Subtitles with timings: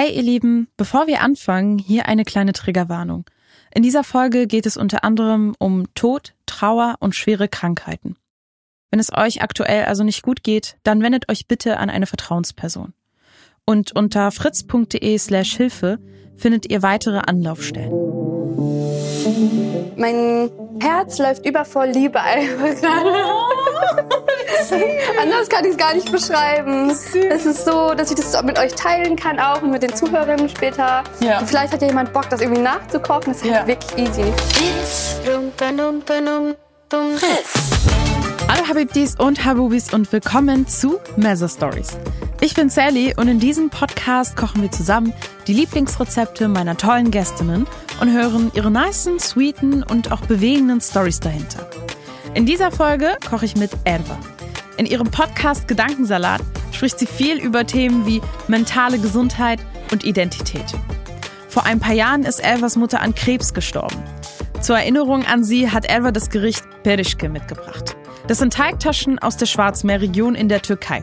[0.00, 3.24] Hey ihr Lieben, bevor wir anfangen, hier eine kleine Triggerwarnung.
[3.74, 8.14] In dieser Folge geht es unter anderem um Tod, Trauer und schwere Krankheiten.
[8.92, 12.92] Wenn es euch aktuell also nicht gut geht, dann wendet euch bitte an eine Vertrauensperson.
[13.64, 15.98] Und unter fritz.de slash Hilfe
[16.36, 17.90] findet ihr weitere Anlaufstellen.
[19.96, 24.18] Mein Herz läuft über vor Liebe einfach gerade.
[25.22, 26.90] Anders kann ich es gar nicht beschreiben.
[26.90, 27.14] Es
[27.46, 31.04] ist so, dass ich das mit euch teilen kann auch und mit den Zuhörerinnen später.
[31.20, 31.38] Ja.
[31.40, 33.32] Und vielleicht hat ja jemand Bock, das irgendwie nachzukochen.
[33.32, 33.56] Das ist Ja.
[33.58, 34.32] halt wirklich easy.
[38.48, 41.88] Hallo Habibdis und Habubis und willkommen zu Mezzo Stories.
[42.40, 45.12] Ich bin Sally und in diesem Podcast kochen wir zusammen
[45.46, 47.66] die Lieblingsrezepte meiner tollen Gästinnen
[48.00, 51.68] und hören ihre nicen, sweeten und auch bewegenden Stories dahinter.
[52.34, 54.18] In dieser Folge koche ich mit Erwa.
[54.76, 56.40] In ihrem Podcast Gedankensalat
[56.72, 59.60] spricht sie viel über Themen wie mentale Gesundheit
[59.92, 60.66] und Identität.
[61.48, 63.96] Vor ein paar Jahren ist Elvas Mutter an Krebs gestorben.
[64.60, 67.96] Zur Erinnerung an sie hat Elva das Gericht Perişke mitgebracht.
[68.26, 71.02] Das sind Teigtaschen aus der Schwarzmeerregion in der Türkei.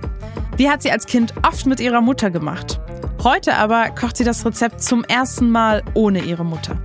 [0.59, 2.80] Die hat sie als Kind oft mit ihrer Mutter gemacht.
[3.23, 6.78] Heute aber kocht sie das Rezept zum ersten Mal ohne ihre Mutter.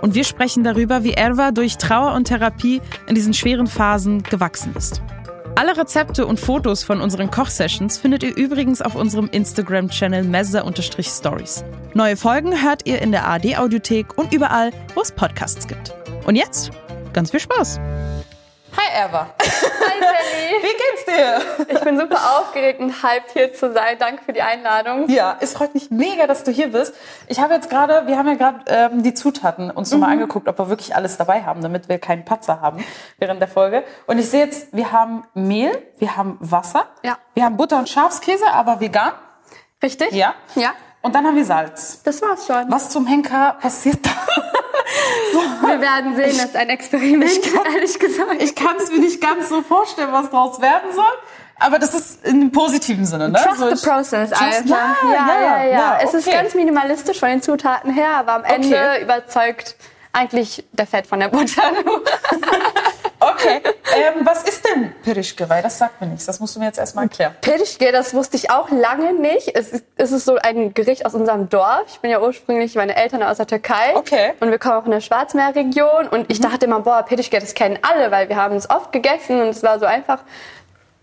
[0.00, 4.74] Und wir sprechen darüber, wie Elva durch Trauer und Therapie in diesen schweren Phasen gewachsen
[4.76, 5.02] ist.
[5.56, 11.64] Alle Rezepte und Fotos von unseren Kochsessions findet ihr übrigens auf unserem Instagram-Channel mezza-stories.
[11.94, 15.94] Neue Folgen hört ihr in der ARD-Audiothek und überall, wo es Podcasts gibt.
[16.26, 16.72] Und jetzt
[17.14, 17.80] ganz viel Spaß!
[18.76, 20.62] Hi Eva, Hi Sally.
[20.62, 21.74] wie geht's dir?
[21.74, 23.96] Ich bin super aufgeregt und hyped hier zu sein.
[23.98, 25.08] Danke für die Einladung.
[25.08, 26.94] Ja, es freut mich mega, dass du hier bist.
[27.26, 30.58] Ich habe jetzt gerade, wir haben ja gerade ähm, die Zutaten uns nochmal angeguckt, ob
[30.58, 32.84] wir wirklich alles dabei haben, damit wir keinen Patzer haben
[33.18, 33.84] während der Folge.
[34.06, 37.16] Und ich sehe jetzt, wir haben Mehl, wir haben Wasser, Ja.
[37.34, 39.12] wir haben Butter und Schafskäse, aber vegan.
[39.82, 40.12] Richtig?
[40.12, 40.34] Ja.
[40.54, 40.72] Ja.
[41.02, 42.02] Und dann haben wir Salz.
[42.02, 42.64] Das war's schon.
[42.70, 44.35] Was zum Henker passiert da?
[45.66, 47.40] Wir werden sehen, das ist ein Experiment,
[47.74, 48.42] ehrlich gesagt.
[48.42, 51.04] Ich kann es mir nicht ganz so vorstellen, was draus werden soll.
[51.58, 53.38] Aber das ist in einem positiven Sinne, ne?
[53.42, 54.68] Trust So, the ich- process Trust- einfach.
[55.04, 55.70] ja, ja, ja, ja, ja.
[55.70, 56.36] ja, Es ist okay.
[56.36, 59.02] ganz minimalistisch von den Zutaten her, aber am Ende Okay.
[59.02, 59.74] überzeugt
[60.16, 61.62] eigentlich der Fett von der Butter.
[63.18, 63.60] Okay.
[63.96, 65.48] ähm, was ist denn Pirishke?
[65.48, 66.26] Weil das sagt mir nichts.
[66.26, 67.34] Das musst du mir jetzt erstmal erklären.
[67.40, 69.56] Pirschke, das wusste ich auch lange nicht.
[69.56, 71.84] Es ist, es ist so ein Gericht aus unserem Dorf.
[71.88, 73.96] Ich bin ja ursprünglich, meine Eltern aus der Türkei.
[73.96, 74.34] Okay.
[74.40, 76.08] Und wir kommen auch in der Schwarzmeerregion.
[76.08, 79.40] Und ich dachte immer, boah, Pirschke, das kennen alle, weil wir haben es oft gegessen
[79.40, 80.20] und es war so einfach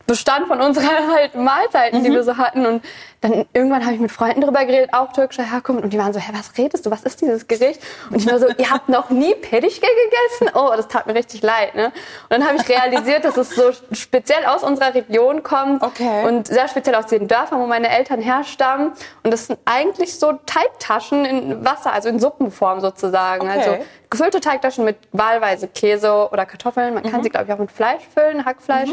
[0.05, 2.65] Bestand von unseren halt Mahlzeiten, die wir so hatten.
[2.65, 2.83] Und
[3.23, 5.81] dann irgendwann habe ich mit Freunden drüber geredet, auch türkischer Herkunft.
[5.81, 6.91] Und die waren so, hä, was redest du?
[6.91, 7.81] Was ist dieses Gericht?
[8.09, 10.55] Und ich war so, ihr habt noch nie Pedişke gegessen?
[10.55, 11.73] Oh, das tat mir richtig leid.
[11.73, 11.85] Ne?
[11.85, 11.93] Und
[12.29, 15.81] dann habe ich realisiert, dass es so speziell aus unserer Region kommt.
[15.81, 16.25] Okay.
[16.27, 18.91] Und sehr speziell aus den Dörfern, wo meine Eltern herstammen.
[19.23, 23.47] Und das sind eigentlich so Teigtaschen in Wasser, also in Suppenform sozusagen.
[23.47, 23.57] Okay.
[23.57, 26.93] Also gefüllte Teigtaschen mit wahlweise Käse oder Kartoffeln.
[26.93, 28.89] Man kann sie, glaube ich, auch mit Fleisch füllen, Hackfleisch.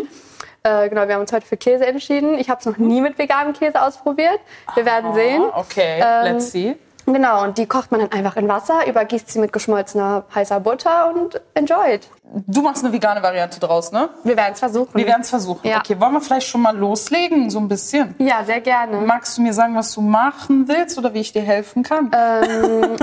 [0.63, 2.39] Äh, genau, wir haben uns heute für Käse entschieden.
[2.39, 4.41] Ich habe es noch nie mit veganem Käse ausprobiert.
[4.75, 5.43] Wir werden sehen.
[5.53, 6.77] Ah, okay, Ähm, let's see.
[7.13, 11.13] Genau, und die kocht man dann einfach in Wasser, übergießt sie mit geschmolzener heißer Butter
[11.13, 12.09] und enjoyed.
[12.47, 14.09] Du machst eine vegane Variante draus, ne?
[14.23, 14.91] Wir werden es versuchen.
[14.95, 15.67] Wir werden es versuchen.
[15.67, 15.79] Ja.
[15.79, 18.15] Okay, wollen wir vielleicht schon mal loslegen, so ein bisschen?
[18.19, 18.99] ja, sehr gerne.
[18.99, 22.11] Magst du mir sagen, was du machen willst oder wie ich dir helfen kann?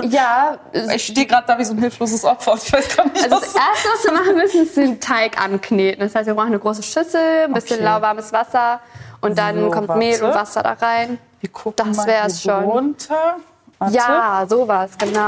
[0.04, 0.58] Ja,
[0.96, 2.54] ich stehe gerade da wie so ein hilfloses Opfer.
[2.54, 5.00] und Ich weiß gar nicht, Also was das Erste, was wir machen müssen, ist den
[5.00, 6.00] Teig ankneten.
[6.02, 7.86] Das heißt, wir brauchen eine große Schüssel, ein bisschen Okay.
[7.86, 8.80] lauwarmes Wasser
[9.22, 10.00] und dann So, kommt warte.
[10.00, 11.18] Mehl und Wasser da rein.
[11.42, 12.64] Wir gucken Das mal wär's hier schon.
[12.64, 13.36] runter.
[13.80, 13.96] Warte.
[13.96, 15.28] Ja, sowas, genau.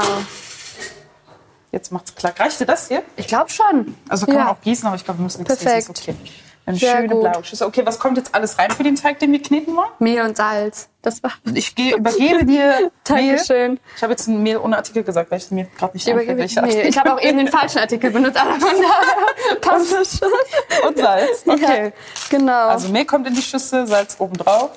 [1.72, 2.32] Jetzt macht's klar.
[2.36, 3.02] Reicht dir das hier?
[3.16, 3.96] Ich glaube schon.
[4.08, 4.44] Also kann ja.
[4.44, 5.86] man auch gießen, aber ich glaube, wir müssen nichts Perfekt.
[5.88, 5.94] gießen.
[6.14, 6.30] Ist okay.
[6.66, 7.32] Eine Sehr schöne gut.
[7.32, 7.66] blaue Schüssel.
[7.66, 9.88] Okay, was kommt jetzt alles rein für den Teig, den wir kneten wollen?
[9.98, 10.88] Mehl und Salz.
[11.02, 11.32] Das war.
[11.54, 12.90] Ich gehe, übergebe dir Mehl.
[13.04, 13.80] Dankeschön.
[13.96, 16.34] Ich habe jetzt ein Mehl ohne Artikel gesagt, weil ich mir gerade nicht Ich übergebe
[16.34, 16.86] Mehl.
[16.86, 20.28] Ich habe auch eben den falschen Artikel benutzt, aber von daher passt es schon.
[20.88, 21.44] Und Salz.
[21.46, 21.84] Okay.
[21.86, 21.92] Ja,
[22.38, 22.68] genau.
[22.68, 24.70] Also Mehl kommt in die Schüssel, Salz oben drauf.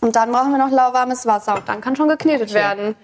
[0.00, 2.94] und dann brauchen wir noch lauwarmes Wasser und dann kann schon geknetet werden.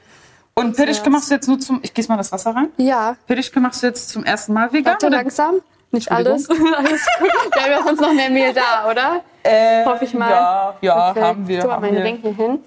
[0.54, 1.80] Und Pirischke machst du jetzt nur zum...
[1.82, 2.68] Ich gieße mal das Wasser rein.
[2.76, 3.16] Ja.
[3.26, 4.92] Pirischke machst du jetzt zum ersten Mal vegan?
[4.92, 5.16] Warte oder?
[5.16, 5.56] langsam.
[5.90, 6.48] Nicht alles.
[6.50, 7.28] Alles gut.
[7.54, 9.20] Wir haben ja sonst noch mehr Mehl da, oder?
[9.42, 10.30] Äh, Hoffe ich mal.
[10.30, 11.20] Ja, ja Okay.
[11.20, 11.60] haben wir.
[11.60, 12.02] Tu mal meine.
[12.02, 12.58] Ring hier hin.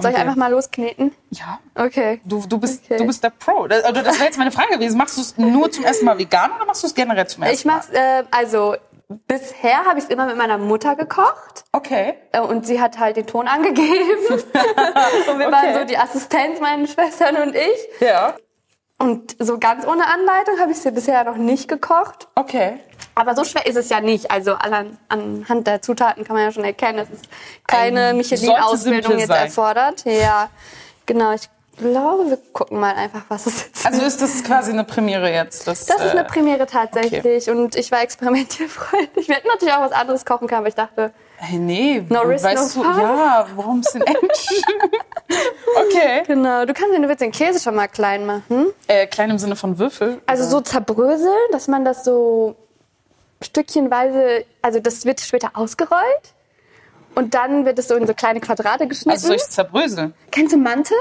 [0.00, 1.12] Soll ich einfach mal loskneten?
[1.30, 1.58] Ja.
[1.74, 2.20] Okay.
[2.24, 2.98] Du, du, bist, Okay.
[2.98, 3.66] du bist der Pro.
[3.66, 4.96] Das, oder das wäre jetzt meine Frage gewesen.
[4.96, 7.56] Machst du es nur zum ersten Mal vegan oder machst du es generell zum ersten
[7.58, 8.76] Ich mach's, äh, also
[9.08, 11.64] bisher habe ich es immer mit meiner Mutter gekocht.
[11.72, 12.14] Okay.
[12.32, 14.26] Äh, Und sie hat halt den Ton angegeben.
[14.30, 18.00] und wir waren so die Assistenz, meine Schwestern und ich.
[18.00, 18.34] Ja.
[18.98, 22.28] Und so ganz ohne Anleitung habe ich sie bisher noch nicht gekocht.
[22.34, 22.80] Okay.
[23.14, 24.30] Aber so schwer ist es ja nicht.
[24.30, 27.22] Also an, anhand der Zutaten kann man ja schon erkennen, dass es
[27.66, 29.46] keine Ein- Michelin-Ausbildung jetzt sein.
[29.46, 30.04] erfordert.
[30.04, 30.50] Ja,
[31.06, 31.32] genau.
[31.32, 31.48] Ich
[31.78, 33.86] glaube, wir gucken mal einfach, was es ist.
[33.86, 35.66] Also ist das quasi eine Premiere jetzt?
[35.66, 37.48] Das, das ist eine äh, Premiere tatsächlich.
[37.48, 39.08] Und ich war experimentierfreudig.
[39.16, 42.44] Ich hätte natürlich auch was anderes kochen können, aber ich dachte, Hey, nee, No risk,
[42.44, 43.00] weißt no du, fun.
[43.00, 44.62] ja, warum ist denn Action?
[45.86, 46.22] okay.
[46.26, 48.66] genau, du kannst, wenn du willst, den Käse schon mal klein machen.
[48.88, 50.20] Äh, klein im Sinne von Würfel?
[50.26, 52.56] Also so zerbröseln, dass man das so
[53.42, 56.34] stückchenweise, also das wird später ausgerollt.
[57.14, 59.10] Und dann wird es so in so kleine Quadrate geschnitten.
[59.10, 60.14] Also soll ich zerbröseln?
[60.30, 60.94] Kennst du Mante?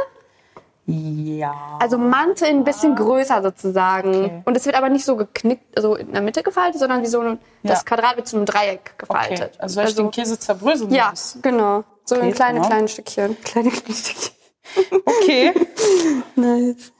[0.89, 1.78] Ja.
[1.81, 4.25] Also Mante ein bisschen größer sozusagen.
[4.25, 4.42] Okay.
[4.45, 7.19] Und es wird aber nicht so geknickt, also in der Mitte gefaltet, sondern wie so
[7.19, 7.84] ein, das Ja.
[7.86, 8.95] Quadrat wird zu einem Dreieck okay.
[8.98, 9.60] gefaltet.
[9.60, 10.94] Also soll ich den Käse zerbröseln?
[10.94, 11.38] ja, muss?
[11.42, 11.84] genau.
[12.06, 12.68] So Okay, in kleine, genau.
[12.69, 13.38] kleine Stückchen.
[13.44, 14.34] Kleine, kleine Stückchen.
[15.06, 15.54] Okay.
[16.36, 16.94] Nice.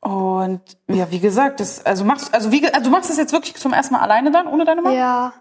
[0.00, 3.54] Und ja, wie gesagt, das, also machst, also wie, also du machst das jetzt wirklich
[3.56, 4.96] zum ersten Mal alleine dann, ohne deine Mama?
[4.96, 5.32] Ja.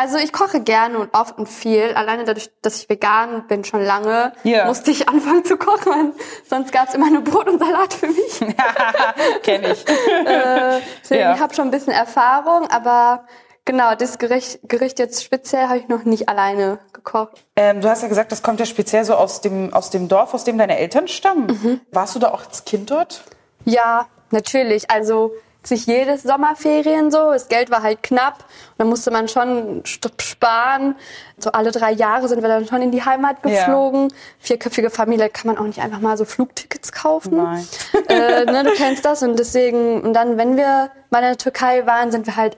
[0.00, 1.92] Also ich koche gerne und oft und viel.
[1.92, 4.64] Alleine dadurch, dass ich vegan bin schon lange, Ja.
[4.64, 6.14] musste ich anfangen zu kochen.
[6.48, 8.40] Sonst gab es immer nur Brot und Salat für mich.
[9.42, 9.84] Kenn ich.
[9.84, 11.34] Deswegen, Ja.
[11.34, 13.24] ich habe schon ein bisschen Erfahrung, aber
[13.66, 17.44] genau, das Gericht, Gericht jetzt speziell habe ich noch nicht alleine gekocht.
[17.56, 20.32] Ähm, du hast ja gesagt, das kommt ja speziell so aus dem, aus dem Dorf,
[20.32, 21.46] aus dem deine Eltern stammen.
[21.46, 21.80] Mhm.
[21.92, 23.22] Warst du da auch als Kind dort?
[23.66, 24.90] Ja, natürlich.
[24.90, 25.32] Also
[25.62, 27.32] sich jedes Sommerferien so.
[27.32, 28.38] Das Geld war halt knapp.
[28.38, 30.94] Und dann musste man schon sparen.
[31.38, 33.50] So alle drei Jahre sind wir dann schon in die Heimat Ja.
[33.50, 34.12] geflogen.
[34.38, 37.36] Vierköpfige Familie kann man auch nicht einfach mal so Flugtickets kaufen.
[37.36, 37.66] Nein.
[38.08, 39.22] äh, ne, du kennst das.
[39.22, 42.56] Und deswegen, und dann, wenn wir mal in der Türkei waren, sind wir halt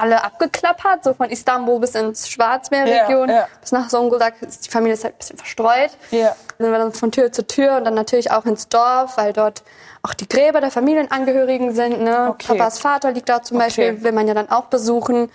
[0.00, 3.48] alle abgeklappert, so von Istanbul bis ins Schwarzmeerregion, Ja, ja.
[3.60, 4.40] bis nach Songoldak.
[4.42, 6.34] Ist Die Familie ist halt ein bisschen verstreut Ja.
[6.58, 9.62] sind wir dann von Tür zu Tür und dann natürlich auch ins Dorf, weil dort
[10.02, 12.00] auch die Gräber der Familienangehörigen sind.
[12.00, 12.28] Ne?
[12.30, 12.56] Okay.
[12.56, 13.66] Papas Vater liegt da zum Okay.
[13.66, 15.30] Beispiel, will man ja dann auch besuchen.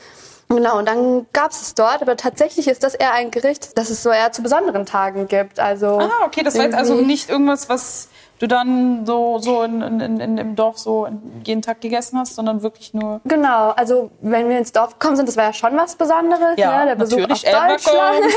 [0.49, 3.89] Genau, und dann gab es es dort, aber tatsächlich ist das eher ein Gericht, das
[3.89, 5.59] es so eher zu besonderen Tagen gibt.
[5.59, 8.09] Also Ah, okay, das war jetzt also nicht irgendwas, was
[8.39, 11.07] du dann so, so in, in, in, im Dorf so
[11.45, 13.21] jeden Tag gegessen hast, sondern wirklich nur.
[13.25, 16.79] Genau, also wenn wir ins Dorf gekommen sind, das war ja schon was Besonderes, Ja,
[16.79, 16.85] ne?
[16.87, 18.23] der Besuch aus Deutschland.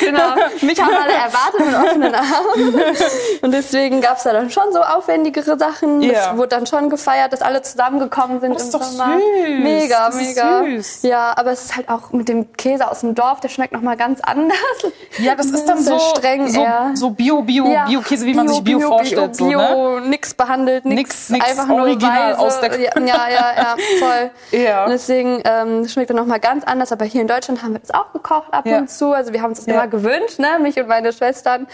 [0.00, 2.74] Genau, mich haben alle erwartet mit offenen Armen.
[3.42, 6.00] Und deswegen gab es da dann schon so aufwendigere Sachen.
[6.02, 6.32] Ja.
[6.32, 9.18] Es wurde dann schon gefeiert, dass alle zusammengekommen sind Das im ist doch Sommer.
[9.18, 9.62] süß.
[9.62, 10.64] Mega, Das ist mega.
[10.64, 11.02] süß.
[11.02, 13.96] Ja, aber es ist halt auch mit dem Käse aus dem Dorf, der schmeckt nochmal
[13.96, 14.56] ganz anders.
[15.18, 16.64] Ja, das ist dann so, streng so,
[16.94, 19.03] so Bio, Bio, Ja, Bio-Käse, wie man sich Bio, vorstellt.
[19.10, 20.08] Bio, so, ne?
[20.08, 24.30] nix behandelt, Nix- nix, nix einfach nur original aus der- ja, ja, ja, ja, voll.
[24.60, 24.84] Ja.
[24.84, 26.92] Und deswegen ähm, schmeckt er nochmal ganz anders.
[26.92, 28.78] Aber hier in Deutschland haben wir das auch gekocht ab Ja.
[28.78, 29.12] und zu.
[29.12, 29.74] Also wir haben uns das Ja.
[29.74, 31.66] immer gewünscht, ne, mich und meine Schwestern.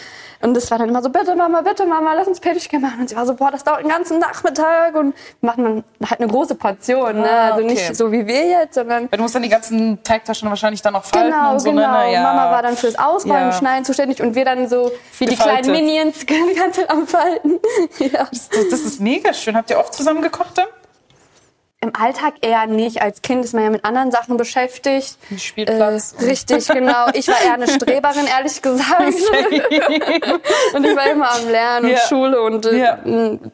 [0.43, 3.01] Und das war dann immer so, bitte Mama, bitte Mama, lass uns Petischke machen.
[3.01, 4.95] Und sie war so, boah, das dauert den ganzen Nachmittag.
[4.95, 7.29] Und wir machen dann halt eine große Portion, ne?
[7.31, 7.75] Ah, Also okay.
[7.75, 10.95] nicht so wie wir jetzt, sondern Weil du musst dann die ganzen Teigtaschen wahrscheinlich dann
[10.95, 11.71] noch falten Genau, und so.
[11.71, 12.07] genau.
[12.07, 12.13] Ne?
[12.15, 12.23] Ja.
[12.23, 13.53] Mama war dann fürs Ausräumen.
[13.53, 15.65] Schneiden zuständig und wir dann so wie die Gefaltet.
[15.65, 17.61] kleinen Minions die ganze Zeit am Falten.
[17.99, 18.29] ja.
[18.31, 19.57] Das, das ist mega schön.
[19.57, 20.69] Habt ihr oft zusammen gekocht dann?
[21.95, 23.03] Im Alltag eher nicht.
[23.03, 25.17] Als Kind ist man ja mit anderen Sachen beschäftigt.
[25.37, 26.15] Spielplatz.
[26.19, 27.07] Äh, richtig, genau.
[27.15, 28.91] Ich war eher eine Streberin, ehrlich gesagt.
[30.75, 31.99] und ich war immer am Lernen und Ja.
[32.09, 32.99] Schule und äh, Ja.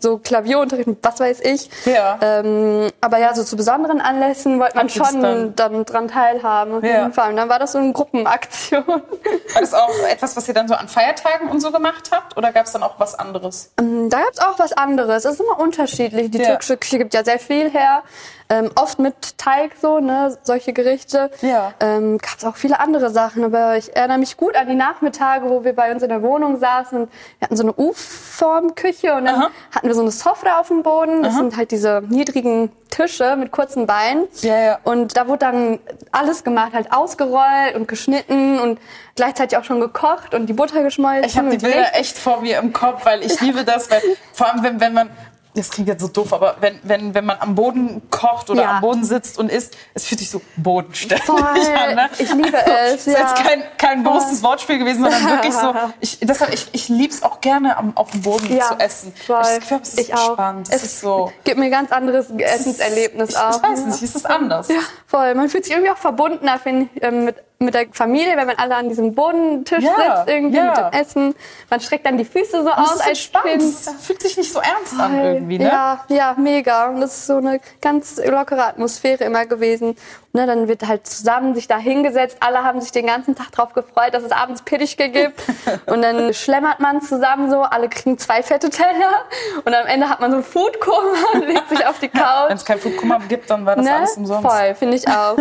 [0.01, 1.69] so Klavierunterricht und was weiß ich.
[1.85, 2.19] Ja.
[2.21, 5.55] Ähm, aber ja, so zu besonderen Anlässen wollte man schon dann?
[5.57, 6.75] dann dran teilhaben.
[6.75, 7.31] Auf jeden Fall.
[7.31, 8.85] Und dann war das so eine Gruppenaktion.
[8.87, 12.37] War das auch etwas, was ihr dann so an Feiertagen und so gemacht habt?
[12.37, 13.73] Oder gab es dann auch was anderes?
[13.77, 15.25] Da gab's auch was anderes.
[15.25, 16.31] Es ist immer unterschiedlich.
[16.31, 18.03] Die türkische Küche gibt ja sehr viel her.
[18.49, 21.31] Ähm, oft mit Teig so, ne, solche Gerichte.
[21.43, 21.75] Ja.
[21.81, 23.45] Ähm, gab's auch viele andere Sachen.
[23.45, 26.59] Aber ich erinnere mich gut an die Nachmittage, wo wir bei uns in der Wohnung
[26.59, 27.03] saßen.
[27.03, 29.51] und Wir hatten so eine U-Form-Küche und dann Aha.
[29.75, 31.23] hatten wir so eine Sofra auf dem Boden.
[31.23, 34.27] Das sind halt diese niedrigen Tische mit kurzen Beinen.
[34.43, 34.79] Ja, ja.
[34.85, 35.79] Und da wurde dann
[36.13, 38.79] alles gemacht, halt ausgerollt und geschnitten und
[39.17, 41.25] gleichzeitig auch schon gekocht und die Butter geschmolzen.
[41.25, 44.03] Ich habe die Bilder echt vor mir im Kopf, weil ich liebe das, weil
[44.33, 45.11] vor allem wenn, wenn man
[45.57, 48.71] das klingt jetzt so doof, aber wenn, wenn, wenn man am Boden kocht oder Ja.
[48.77, 51.95] am Boden sitzt und isst, es fühlt sich so bodenständig an.
[51.95, 52.11] Ne?
[52.19, 53.21] Ich liebe es, Das ist ja.
[53.21, 57.23] jetzt kein, kein bewusstes Wortspiel gewesen, sondern wirklich so, ich, deshalb, ich, ich liebe es
[57.23, 59.13] auch gerne am, auf dem Boden Ja, zu essen.
[59.27, 59.43] voll.
[59.61, 60.33] Ich glaube, es ist Ich auch.
[60.35, 60.69] spannend.
[60.71, 61.33] Es, ist so.
[61.45, 63.57] gibt mir ein ganz anderes Essenserlebnis ich, auch.
[63.57, 64.69] Ich weiß nicht, es ist anders.
[64.69, 65.35] Ja, voll.
[65.35, 68.57] Man fühlt sich irgendwie auch verbundener, finde ich, ähm, mit, mit der Familie, wenn man
[68.57, 70.65] alle an diesem Bodentisch Ja, sitzt, irgendwie ja.
[70.67, 71.35] mit dem Essen.
[71.71, 73.31] Man streckt dann die Füße so Das aus als.
[73.43, 73.63] Kind.
[73.63, 75.67] Es fühlt sich nicht so ernst an irgendwie, ne?
[75.69, 76.89] Ja, ja, mega.
[76.89, 79.97] Und das ist so eine ganz lockere Atmosphäre immer gewesen.
[80.33, 82.37] Ne, dann wird halt zusammen sich da hingesetzt.
[82.41, 85.41] Alle haben sich den ganzen Tag drauf gefreut, dass es abends Piddischke gibt.
[85.87, 87.63] und dann schlemmert man zusammen so.
[87.63, 89.25] Alle kriegen zwei fette Teller.
[89.65, 90.99] Und am Ende hat man so ein Foodkoma
[91.33, 92.49] und legt sich auf die Couch.
[92.49, 93.95] Wenn es kein Foodkummer gibt, dann war das Ne?
[93.95, 94.47] alles umsonst.
[94.51, 95.37] Voll, finde ich auch.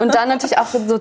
[0.00, 0.98] Und dann natürlich auch so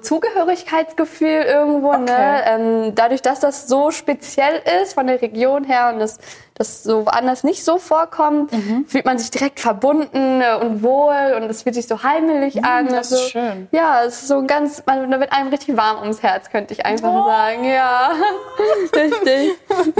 [0.65, 1.89] Zugehörigkeitsgefühl irgendwo.
[1.89, 1.99] Okay.
[2.03, 2.43] Ne?
[2.45, 6.17] Ähm, dadurch, dass das so speziell ist von der Region her und das,
[6.55, 8.85] das so woanders nicht so vorkommt, Mhm.
[8.87, 12.85] fühlt man sich direkt verbunden äh, und wohl und es fühlt sich so heimelig an.
[12.85, 13.67] Mhm, das ist Also, schön.
[13.71, 16.73] Ja, es ist so ein ganz, man, da wird einem richtig warm ums Herz, könnte
[16.73, 17.27] ich einfach Oh.
[17.27, 17.63] sagen.
[17.63, 18.11] Ja,
[18.95, 19.51] richtig.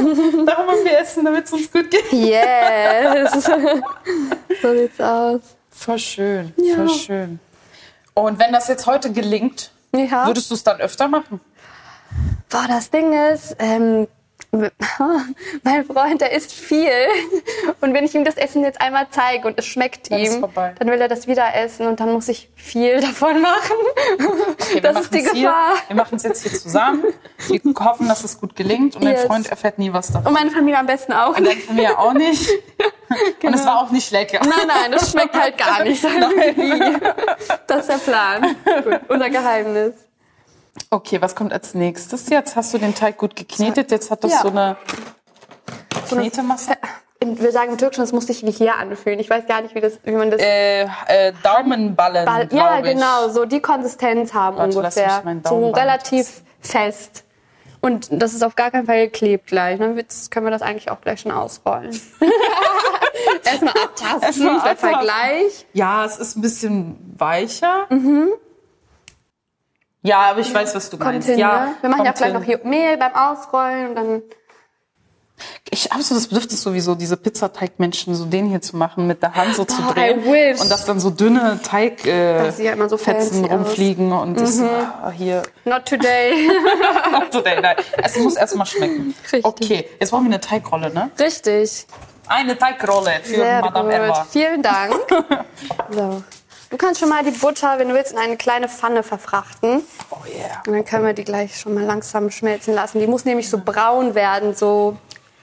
[0.46, 2.12] Darum haben wir essen, damit es uns gut geht.
[2.12, 3.32] Yes.
[4.62, 5.42] so sieht's aus.
[5.72, 6.76] Voll schön, Ja.
[6.76, 7.40] voll schön.
[8.14, 10.26] Und wenn das jetzt heute gelingt, Ja.
[10.28, 11.40] würdest du es dann öfter machen?
[12.50, 14.08] Boah, das Ding ist, ähm,
[15.64, 16.90] mein Freund, der isst viel.
[17.82, 20.46] Und wenn ich ihm das Essen jetzt einmal zeige und es schmeckt Dann ihm,
[20.80, 23.76] dann will er das wieder essen und dann muss ich viel davon machen.
[24.60, 25.74] Okay, das ist die machen's hier, Gefahr.
[25.88, 27.04] Wir machen es jetzt hier zusammen.
[27.48, 29.24] Wir hoffen, dass es gut gelingt und Yes.
[29.24, 30.28] Freund erfährt nie was davon.
[30.28, 31.38] Und meine Familie am besten auch.
[31.38, 32.50] Und deine Familie auch nicht.
[33.44, 34.40] Und es war auch nicht lecker.
[34.42, 36.04] Nein, nein, das schmeckt halt gar nicht.
[36.58, 36.98] Nie.
[37.68, 38.56] Das ist der Plan.
[38.84, 40.09] Gut, unser Geheimnis.
[40.90, 42.30] Okay, was kommt als nächstes?
[42.30, 43.92] Jetzt hast du den Teig gut geknetet.
[43.92, 44.42] Jetzt hat das Ja.
[44.42, 44.78] so eine
[46.08, 46.74] Knetemasse.
[47.22, 49.20] Wir sagen im Türkischen, das muss sich wie hier anfühlen.
[49.20, 50.42] Ich weiß gar nicht, wie, das, wie man das...
[50.42, 52.86] Äh, äh, Daumenballen, Ball, ja, ich.
[52.86, 55.22] genau, so die Konsistenz haben Warte, ungefähr.
[55.44, 57.26] So relativ fest.
[57.82, 59.80] Und das ist auf gar keinen Fall klebt gleich.
[59.80, 59.96] Ne?
[59.98, 61.92] Jetzt können wir das eigentlich auch gleich schon ausrollen.
[63.44, 64.78] Erstmal abtasten, Erstmal der.
[64.78, 65.66] Vergleich.
[65.74, 67.88] Ja, es ist ein bisschen weicher.
[70.02, 71.02] Ja, aber ich weiß, was du Mhm.
[71.02, 71.28] Kommt meinst.
[71.30, 71.76] hin, ja, ne?
[71.82, 74.22] Wir machen ja vielleicht noch hier Mehl beim Ausrollen und dann
[75.72, 79.36] Ich habe so das Bedürfnis, sowieso diese Pizzateigmenschen, so den hier zu machen, mit der
[79.36, 80.58] Hand so zu Boah, drehen.
[80.60, 83.50] Und dass dann so dünne Teig äh, so Fetzen fancy aus.
[83.50, 83.52] Mhm.
[83.56, 85.44] rumfliegen und das ah, hier.
[85.66, 86.50] not today.
[87.12, 87.76] Not today, nein.
[88.04, 89.16] Es muss erstmal schmecken.
[89.24, 89.46] Richtig.
[89.46, 91.10] Okay, jetzt brauchen wir eine Teigrolle, ne?
[91.20, 91.88] Richtig.
[92.28, 94.08] Eine Teigrolle für Sehr Madame gut.
[94.10, 94.28] Eva.
[94.30, 94.94] Vielen Dank.
[95.90, 96.24] so.
[96.70, 99.84] Du kannst schon mal die Butter, wenn du willst, in eine kleine Pfanne verfrachten.
[100.12, 100.62] Oh yeah.
[100.68, 103.00] Und dann können wir die gleich schon mal langsam schmelzen lassen.
[103.00, 104.96] Die muss nämlich so braun werden, so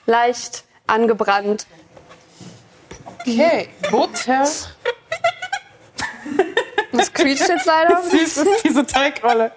[0.06, 1.66] leicht angebrannt.
[3.20, 4.46] Okay, Butter.
[6.92, 8.00] Das quietscht jetzt leider.
[8.02, 9.50] Süß ist diese Teigrolle.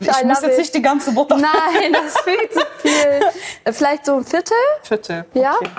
[0.00, 0.58] Ich I muss jetzt it.
[0.58, 1.36] nicht die ganze Butter.
[1.36, 3.30] Nein, das ist viel zu viel.
[3.64, 4.56] Äh, Vielleicht so ein Viertel?
[4.82, 5.24] Viertel.
[5.34, 5.54] Ja.
[5.54, 5.70] Okay.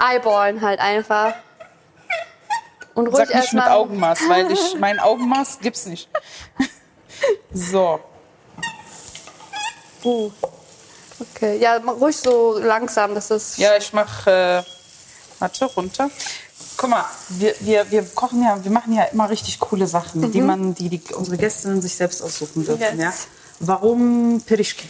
[0.00, 1.34] Eyeballen halt einfach.
[2.94, 3.64] Und ruhig Sag nicht mit.
[3.64, 6.08] Augenmaß, weil ich, mein Augenmaß gibt's nicht.
[7.54, 8.00] So.
[10.02, 10.30] Uh.
[11.20, 13.56] Okay, ja, ruhig so langsam, dass es.
[13.58, 14.62] Ja, ich mach, äh,
[15.38, 16.10] warte, runter.
[16.76, 20.40] Guck mal, wir, wir, wir kochen ja, wir machen ja immer richtig coole Sachen, die
[20.40, 23.00] man, die, die unsere Gästinnen sich selbst aussuchen dürfen, Mhm.
[23.00, 23.28] Yes.
[23.28, 23.30] ja.
[23.60, 24.88] Warum Pirischke?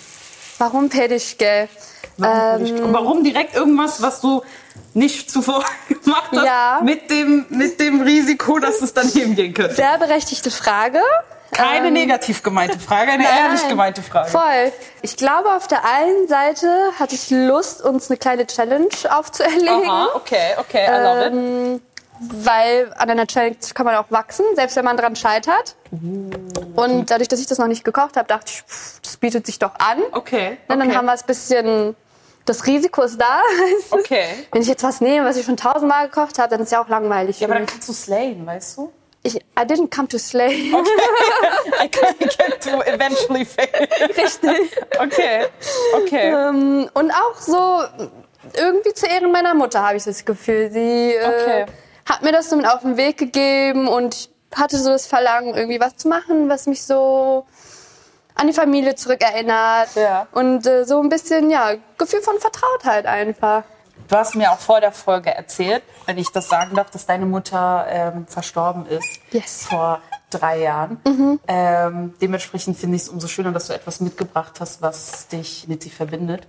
[0.58, 1.68] Warum Pedischke?
[2.16, 2.84] Warum, Ähm?
[2.84, 4.42] Und warum direkt irgendwas, was du
[4.94, 6.80] nicht zuvor gemacht hast, Ja.
[6.82, 9.74] mit, dem, mit dem Risiko, dass es daneben gehen könnte?
[9.74, 11.00] Sehr berechtigte Frage.
[11.52, 14.30] Keine negativ gemeinte Frage, eine Nein, ehrlich gemeinte Frage.
[14.30, 14.72] Voll.
[15.02, 16.66] Ich glaube, auf der einen Seite
[16.98, 19.68] hatte ich Lust, uns eine kleine Challenge aufzuerlegen.
[19.90, 21.32] Aha, okay, okay, I love it.
[21.34, 21.80] Ähm,
[22.20, 25.76] weil an einer Challenge kann man auch wachsen, selbst wenn man dran scheitert.
[25.90, 29.58] Und dadurch, dass ich das noch nicht gekocht habe, dachte ich, pff, das bietet sich
[29.58, 30.02] doch an.
[30.12, 30.96] Okay, Und dann okay.
[30.96, 31.96] haben wir es ein bisschen,
[32.44, 33.40] das Risiko ist da.
[33.90, 34.26] Okay.
[34.52, 36.88] Wenn ich jetzt was nehme, was ich schon tausendmal gekocht habe, dann ist ja auch
[36.88, 37.40] langweilig.
[37.40, 38.92] Ja, aber dann kannst du slayen, weißt du?
[39.24, 40.72] ich, I didn't come to slay.
[41.80, 43.88] I can get to eventually fail.
[44.16, 44.76] Richtig.
[44.98, 45.46] Okay,
[45.94, 46.32] okay.
[46.32, 47.82] Ähm, und auch so
[48.56, 50.70] irgendwie zu Ehren meiner Mutter habe ich das Gefühl.
[50.72, 51.66] Sie äh, Okay.
[52.06, 55.54] Hat mir das so mit auf den Weg gegeben und ich hatte so das Verlangen,
[55.54, 57.46] irgendwie was zu machen, was mich so
[58.34, 59.88] an die Familie zurückerinnert.
[59.94, 60.26] Ja.
[60.32, 63.62] Und äh, so ein bisschen, ja, Gefühl von Vertrautheit einfach.
[64.08, 67.24] Du hast mir auch vor der Folge erzählt, wenn ich das sagen darf, dass deine
[67.24, 69.66] Mutter ähm, verstorben ist Yes.
[69.66, 71.40] vor drei Jahren.
[71.46, 75.82] Ähm, dementsprechend finde ich es umso schöner, dass du etwas mitgebracht hast, was dich mit
[75.82, 76.46] sie verbindet.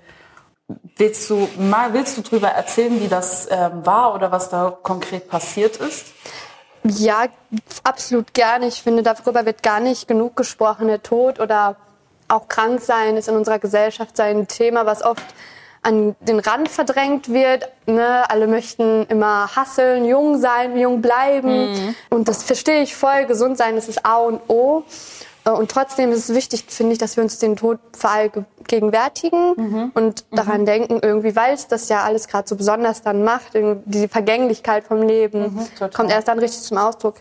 [0.97, 5.27] Willst du mal willst du drüber erzählen, wie das ähm, war oder was da konkret
[5.27, 6.07] passiert ist?
[6.83, 7.25] Ja,
[7.83, 8.67] absolut gerne.
[8.67, 10.87] Ich finde, darüber wird gar nicht genug gesprochen.
[10.87, 11.77] Der Tod oder
[12.27, 15.23] auch krank sein ist in unserer Gesellschaft ein Thema, was oft
[15.81, 17.69] an den Rand verdrängt wird.
[17.85, 18.29] Ne?
[18.29, 21.95] Alle möchten immer hasseln, jung sein, jung bleiben.
[22.09, 23.25] Und das verstehe ich voll.
[23.25, 24.83] Gesund sein, das ist A und O.
[25.45, 30.25] Äh, Und trotzdem ist es wichtig, finde ich, dass wir uns den Tod vergegenwärtigen und
[30.31, 34.07] daran denken, irgendwie, weil es das ja alles gerade so besonders dann macht, irgendwie die
[34.07, 35.89] Vergänglichkeit vom Leben total.
[35.91, 37.15] kommt erst dann richtig zum Ausdruck.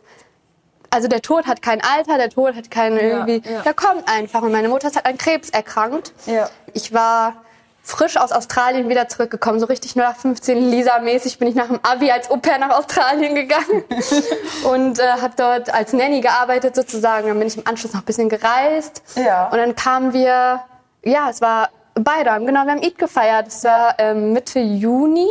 [0.91, 3.63] Also der Tod hat kein Alter, der Tod hat keine irgendwie, ja.
[3.63, 4.43] der kommt einfach.
[4.43, 6.13] Und meine Mutter ist halt an Krebs erkrankt.
[6.27, 6.51] Ja.
[6.75, 7.42] Ich war
[7.85, 11.81] frisch aus Australien wieder zurückgekommen, so richtig nur nach 15 Lisa-mäßig bin ich nach dem
[11.83, 13.85] Abi als Au-pair nach Australien gegangen
[14.71, 17.27] und äh, habe dort als Nanny gearbeitet sozusagen.
[17.29, 19.49] Dann bin ich im Anschluss noch ein bisschen gereist Ja.
[19.49, 20.61] und dann kamen wir,
[21.05, 25.27] ja, es war Bayram, genau, wir haben Eid gefeiert, es war ähm, Mitte Juni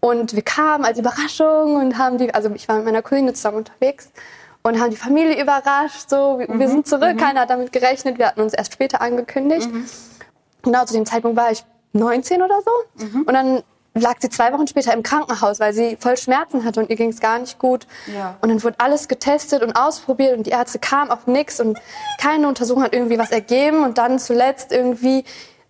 [0.00, 3.58] und wir kamen als Überraschung und haben die, also ich war mit meiner Cousine zusammen
[3.58, 4.10] unterwegs
[4.62, 8.28] und haben die Familie überrascht, so, wir, wir sind zurück, keiner hat damit gerechnet, wir
[8.28, 9.68] hatten uns erst später angekündigt.
[10.64, 13.06] Genau, zu dem Zeitpunkt war ich 19 oder so.
[13.20, 13.62] Und dann
[13.94, 17.10] lag sie zwei Wochen später im Krankenhaus, weil sie voll Schmerzen hatte und ihr ging
[17.10, 17.86] es gar nicht gut.
[18.12, 18.36] Ja.
[18.40, 21.78] Und dann wurde alles getestet und ausprobiert und die Ärzte kamen auf nichts und
[22.20, 23.84] keine Untersuchung hat irgendwie was ergeben.
[23.84, 25.24] Und dann zuletzt irgendwie,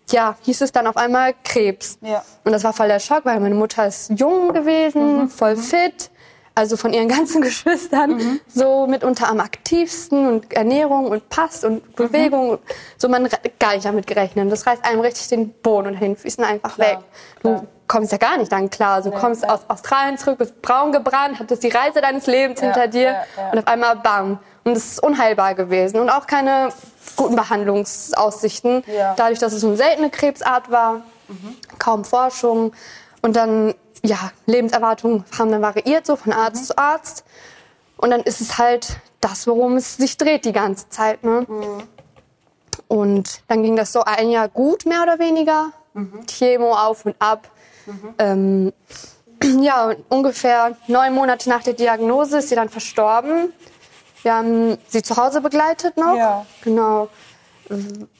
[0.09, 1.99] ja, hieß es dann auf einmal Krebs.
[2.01, 2.23] Ja.
[2.43, 6.09] Und das war voll der Schock, weil meine Mutter ist jung gewesen, voll fit.
[6.55, 12.59] Also von ihren ganzen Geschwistern so mitunter am aktivsten und Ernährung und Pass und Bewegung.
[12.97, 13.27] So man
[13.59, 14.49] gar nicht damit gerechnet.
[14.51, 16.97] Das reißt einem richtig den Boden unter den Füßen einfach Klar, weg.
[17.43, 17.65] Du klar.
[17.87, 19.01] kommst ja gar nicht dann klar.
[19.01, 19.55] Du kommst klar.
[19.55, 23.23] aus Australien zurück, bist braun gebrannt, hattest die Reise deines Lebens Ja, hinter dir ja,
[23.37, 23.51] ja.
[23.51, 24.39] und auf einmal bam.
[24.63, 26.69] Und es ist unheilbar gewesen und auch keine
[27.17, 28.83] guten Behandlungsaussichten.
[29.15, 31.01] Dadurch, dass es so eine seltene Krebsart war,
[31.79, 32.71] kaum Forschung
[33.21, 36.65] und dann ja Lebenserwartungen haben dann variiert so von Arzt Mhm.
[36.65, 37.25] zu Arzt
[37.97, 41.23] und dann ist es halt das, worum es sich dreht die ganze Zeit.
[41.23, 41.45] Ne?
[41.47, 41.83] Mhm.
[42.87, 45.71] Und dann ging das so ein Jahr gut, mehr oder weniger.
[45.93, 46.25] Mhm.
[46.27, 47.49] Chemo auf und ab.
[48.19, 48.73] Ähm,
[49.61, 53.53] ja, und ungefähr neun Monate nach der Diagnose ist sie dann verstorben.
[54.23, 56.15] Wir haben sie zu Hause begleitet noch.
[56.15, 56.45] Ja.
[56.63, 57.09] Genau.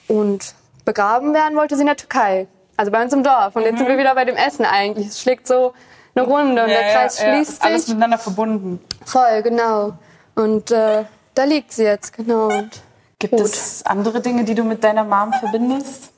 [0.07, 2.47] Und begraben werden wollte sie in der Türkei.
[2.77, 3.55] Also bei uns im Dorf.
[3.55, 5.07] Und jetzt sind wir wieder bei dem Essen eigentlich.
[5.07, 5.73] Es schlägt so
[6.13, 7.93] eine Runde und der Kreis schließt Ist alles sich.
[7.93, 8.79] miteinander verbunden.
[9.05, 9.93] Voll, genau.
[10.35, 12.47] Und äh, da liegt sie jetzt, genau.
[12.47, 12.81] Und
[13.19, 13.41] Gibt Gut.
[13.45, 16.11] es andere Dinge, die du mit deiner Mom verbindest?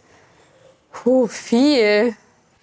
[0.92, 2.16] Puh, viel.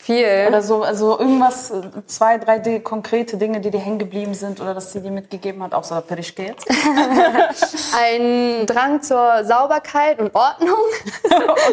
[0.05, 0.45] Viel.
[0.49, 1.73] Oder so, also irgendwas,
[2.07, 5.63] zwei, drei Di- konkrete Dinge, die dir hängen geblieben sind oder dass sie dir mitgegeben
[5.63, 6.67] hat, außer Perischke jetzt?
[7.99, 10.77] Ein Drang zur Sauberkeit und Ordnung.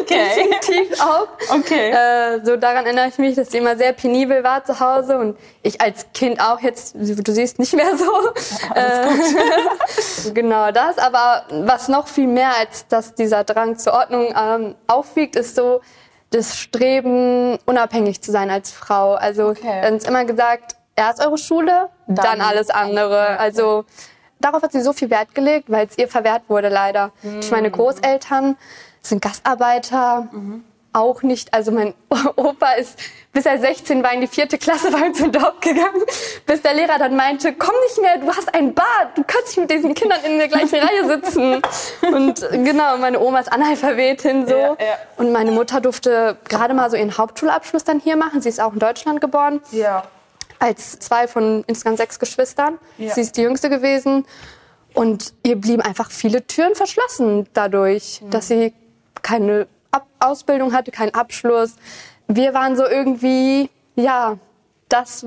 [0.02, 0.24] Okay.
[0.34, 1.28] Definitiv auch.
[1.50, 1.90] Okay.
[1.90, 5.36] Äh, so daran erinnere ich mich, dass sie immer sehr penibel war zu Hause und
[5.62, 8.10] ich als Kind auch jetzt, du siehst nicht mehr so.
[8.74, 10.98] Äh, genau das.
[10.98, 15.80] Aber was noch viel mehr als dass dieser Drang zur Ordnung ähm, aufwiegt, ist so
[16.32, 19.14] das Streben, unabhängig zu sein als Frau.
[19.14, 19.80] Also Okay.
[19.82, 23.38] dann ist immer gesagt, erst eure Schule, dann, Dann- alles andere.
[23.38, 23.84] Also
[24.40, 27.12] darauf hat sie so viel Wert gelegt, weil es ihr verwehrt wurde leider.
[27.22, 28.56] Durch meine Großeltern
[29.02, 30.28] sind Gastarbeiter,
[30.92, 31.52] auch nicht.
[31.54, 31.94] Also mein
[32.36, 32.98] Opa ist,
[33.32, 36.02] bis er 16 war, in die vierte Klasse uns im Dorf gegangen,
[36.46, 39.58] bis der Lehrer dann meinte, komm nicht mehr, du hast ein Bad, du kannst nicht
[39.58, 41.62] mit diesen Kindern in der gleichen Reihe sitzen.
[42.02, 44.54] Und genau, meine Oma ist Analphabetin so.
[44.54, 44.98] Ja, ja.
[45.16, 48.40] Und meine Mutter durfte gerade mal so ihren Hauptschulabschluss dann hier machen.
[48.42, 50.04] Sie ist auch in Deutschland geboren Ja.
[50.58, 52.78] als zwei von insgesamt sechs Geschwistern.
[52.98, 53.14] Ja.
[53.14, 54.26] Sie ist die jüngste gewesen.
[54.94, 58.30] Und ihr blieben einfach viele Türen verschlossen dadurch, Mhm.
[58.30, 58.74] dass sie
[59.22, 61.76] keine Ab Ausbildung hatte, keinen Abschluss.
[62.26, 64.36] Wir waren so irgendwie, ja,
[64.88, 65.24] das,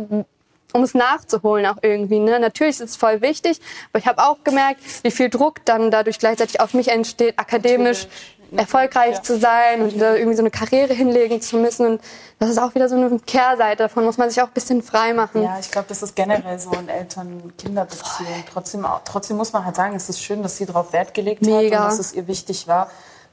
[0.74, 2.20] um es nachzuholen auch irgendwie.
[2.20, 2.40] Ne?
[2.40, 6.20] Natürlich ist es voll wichtig, aber ich habe auch gemerkt, wie viel Druck dann dadurch
[6.20, 8.08] gleichzeitig auf mich entsteht, akademisch
[8.52, 8.60] Natürlich.
[8.60, 9.24] erfolgreich Ja.
[9.24, 11.86] zu sein und da irgendwie so eine Karriere hinlegen zu müssen.
[11.86, 12.02] Und
[12.40, 13.84] das ist auch wieder so eine Kehrseite.
[13.84, 15.44] Davon muss man sich auch ein bisschen frei machen.
[15.44, 18.44] Ja, ich glaube, das ist generell so in Eltern-Kinder-Beziehungen.
[18.52, 21.78] Trotzdem, trotzdem muss man halt sagen, es ist schön, dass sie darauf Wert gelegt Mega.
[21.78, 22.90] hat und dass es ihr wichtig war.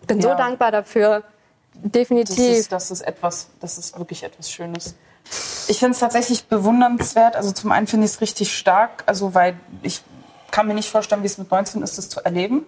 [0.06, 0.34] Bin so Ja.
[0.34, 1.22] dankbar dafür.
[1.74, 2.38] Das Definitiv.
[2.38, 4.94] ist, das ist etwas, das ist wirklich etwas Schönes.
[5.68, 7.34] Ich finde es tatsächlich bewundernswert.
[7.36, 10.02] Also zum einen finde ich es richtig stark, also weil ich
[10.50, 12.66] kann mir nicht vorstellen, wie es mit 19 ist, das zu erleben.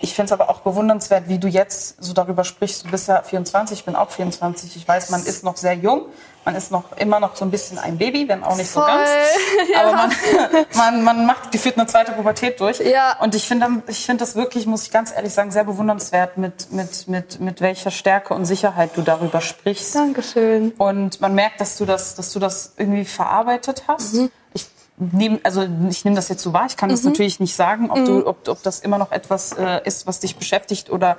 [0.00, 2.86] Ich finde es aber auch bewundernswert, wie du jetzt so darüber sprichst.
[2.86, 4.74] Du bist ja 24, ich bin auch 24.
[4.76, 6.06] Ich weiß, man ist noch sehr jung.
[6.44, 8.88] Man ist noch immer noch so ein bisschen ein Baby, wenn auch nicht so Voll.
[8.88, 9.08] ganz.
[9.80, 10.10] Aber man,
[10.76, 12.80] man, man macht gefühlt eine zweite Pubertät durch.
[12.80, 13.18] Ja.
[13.20, 16.70] Und ich finde ich finde das wirklich, muss ich ganz ehrlich sagen, sehr bewundernswert, mit,
[16.72, 19.94] mit, mit, mit welcher Stärke und Sicherheit du darüber sprichst.
[19.94, 20.72] Dankeschön.
[20.78, 24.14] Und man merkt, dass du das, dass du das irgendwie verarbeitet hast.
[24.14, 24.30] Mhm.
[24.52, 26.66] Ich nehme, also ich nehme das jetzt so wahr.
[26.68, 28.04] Ich kann das natürlich nicht sagen, ob Mhm.
[28.06, 31.16] du, ob, ob das immer noch etwas äh, ist, was dich beschäftigt oder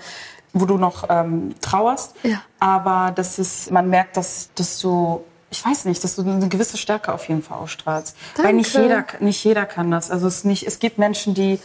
[0.56, 2.16] wo du noch ähm, trauerst.
[2.24, 2.42] Ja.
[2.60, 6.76] Aber das ist, man merkt, dass, dass du ich weiß nicht, dass du eine gewisse
[6.78, 8.18] Stärke auf jeden Fall ausstrahlst.
[8.42, 8.88] Weil nicht Danke.
[8.88, 10.12] jeder, nicht jeder kann das.
[10.12, 11.60] Also es, nicht, es gibt Menschen, die,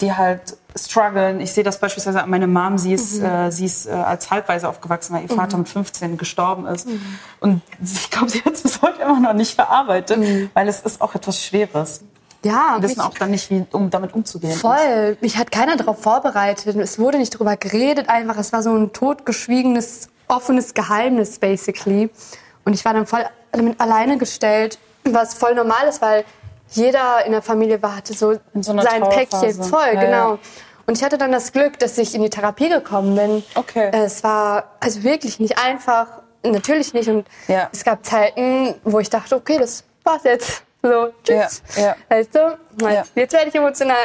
[0.00, 1.40] die halt strugglen.
[1.40, 2.78] Ich sehe das beispielsweise an meiner Mom.
[2.78, 3.24] Sie ist, Mhm.
[3.24, 6.86] äh, sie ist äh, als Halbweise aufgewachsen, weil ihr Vater mit 15 gestorben ist.
[7.40, 10.50] Und ich glaube, sie hat es bis heute immer noch nicht verarbeitet, Mhm.
[10.54, 12.02] weil es ist auch etwas Schweres.
[12.44, 14.52] Ja, Wir wissen auch dann nicht, wie um damit umzugehen.
[14.52, 14.60] ist.
[14.60, 15.16] Voll.
[15.20, 16.76] Mich hat keiner darauf vorbereitet.
[16.76, 18.36] Es wurde nicht darüber geredet einfach.
[18.38, 22.10] Es war so ein totgeschwiegenes offenes Geheimnis, basically.
[22.64, 26.24] Und ich war dann voll damit alleine gestellt, was voll normal ist, weil
[26.70, 30.32] jeder in der Familie war, hatte so, so sein Päckchen voll, Ja, genau.
[30.32, 30.38] ja.
[30.86, 33.44] Und ich hatte dann das Glück, dass ich in die Therapie gekommen bin.
[33.54, 33.90] Okay.
[33.92, 36.06] Es war also wirklich nicht einfach,
[36.42, 37.08] natürlich nicht.
[37.08, 37.68] Und Ja.
[37.72, 40.62] es gab Zeiten, wo ich dachte, okay, das war's jetzt.
[40.84, 41.62] So, tschüss.
[41.76, 41.96] Ja, ja.
[42.10, 42.58] Weißt du?
[42.82, 43.04] Ja.
[43.14, 43.96] Jetzt werde ich emotional.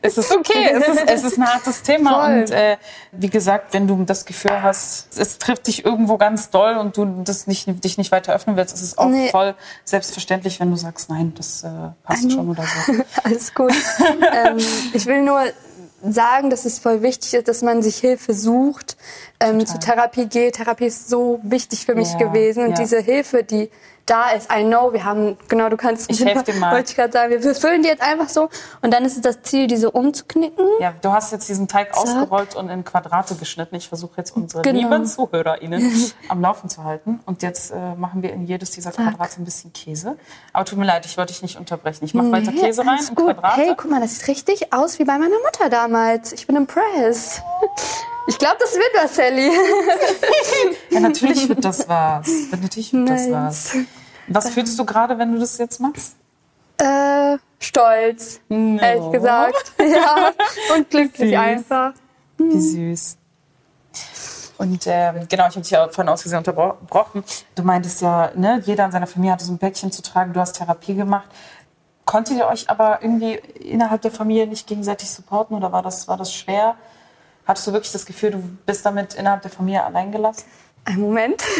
[0.00, 2.26] Es ist okay, es ist, es ist ein hartes Thema.
[2.26, 2.38] Voll.
[2.42, 2.76] Und äh,
[3.10, 7.22] wie gesagt, wenn du das Gefühl hast, es trifft dich irgendwo ganz doll und du
[7.24, 9.30] das nicht, dich nicht weiter öffnen willst, ist es auch Nee.
[9.30, 11.68] voll selbstverständlich, wenn du sagst, nein, das äh,
[12.04, 12.30] passt know.
[12.30, 12.92] schon oder so.
[13.24, 13.72] Alles gut.
[14.32, 14.58] ähm,
[14.92, 15.42] ich will nur
[16.04, 18.96] sagen, dass es voll wichtig ist, dass man sich Hilfe sucht,
[19.40, 20.54] ähm, zur Therapie geht.
[20.54, 22.62] Therapie ist so wichtig für mich Ja, gewesen.
[22.62, 22.76] Und ja.
[22.76, 23.68] diese Hilfe, die
[24.10, 26.72] da ist, I know, wir haben, genau, du kannst, Ich helf dir mal.
[26.74, 28.48] wollte ich gerade sagen, wir füllen die jetzt einfach so.
[28.82, 30.64] Und dann ist es das Ziel, diese umzuknicken.
[30.80, 33.74] Ja, du hast jetzt diesen Teig ausgerollt und in Quadrate geschnitten.
[33.76, 34.78] Ich versuche jetzt unsere Genau.
[34.90, 37.20] lieben ZuhörerInnen am Laufen zu halten.
[37.26, 40.16] Und jetzt äh, machen wir in jedes dieser Quadrate ein bisschen Käse.
[40.52, 42.04] Aber tut mir leid, ich wollte dich nicht unterbrechen.
[42.04, 43.26] Ich mache weiter Nee, Käse rein in gut.
[43.34, 43.60] Quadrate.
[43.60, 46.32] Hey, guck mal, das sieht richtig aus wie bei meiner Mutter damals.
[46.32, 47.42] Ich bin impressed.
[48.28, 49.50] Ich glaube, das wird was, Sally.
[50.90, 52.28] Ja, natürlich wird das was.
[52.50, 53.76] Natürlich wird das Nice.
[54.28, 54.46] Was.
[54.46, 56.16] Was fühlst du gerade, wenn du das jetzt machst?
[56.78, 58.80] Äh, stolz, No.
[58.80, 59.72] ehrlich gesagt.
[59.78, 60.32] Ja,
[60.74, 61.92] und glücklich einfach.
[62.36, 63.16] Wie süß.
[64.58, 67.22] Und ähm, genau, ich habe dich ja vorhin aus Versehen unterbrochen.
[67.54, 70.32] Du meintest ja, ne, jeder in seiner Familie hatte so ein Päckchen zu tragen.
[70.32, 71.28] Du hast Therapie gemacht.
[72.04, 76.16] Konntet ihr euch aber irgendwie innerhalb der Familie nicht gegenseitig supporten oder war das, war
[76.16, 76.74] das schwer?
[77.46, 80.44] Hattest du wirklich das Gefühl, du bist damit innerhalb der Familie allein gelassen?
[80.88, 81.42] Ein Moment.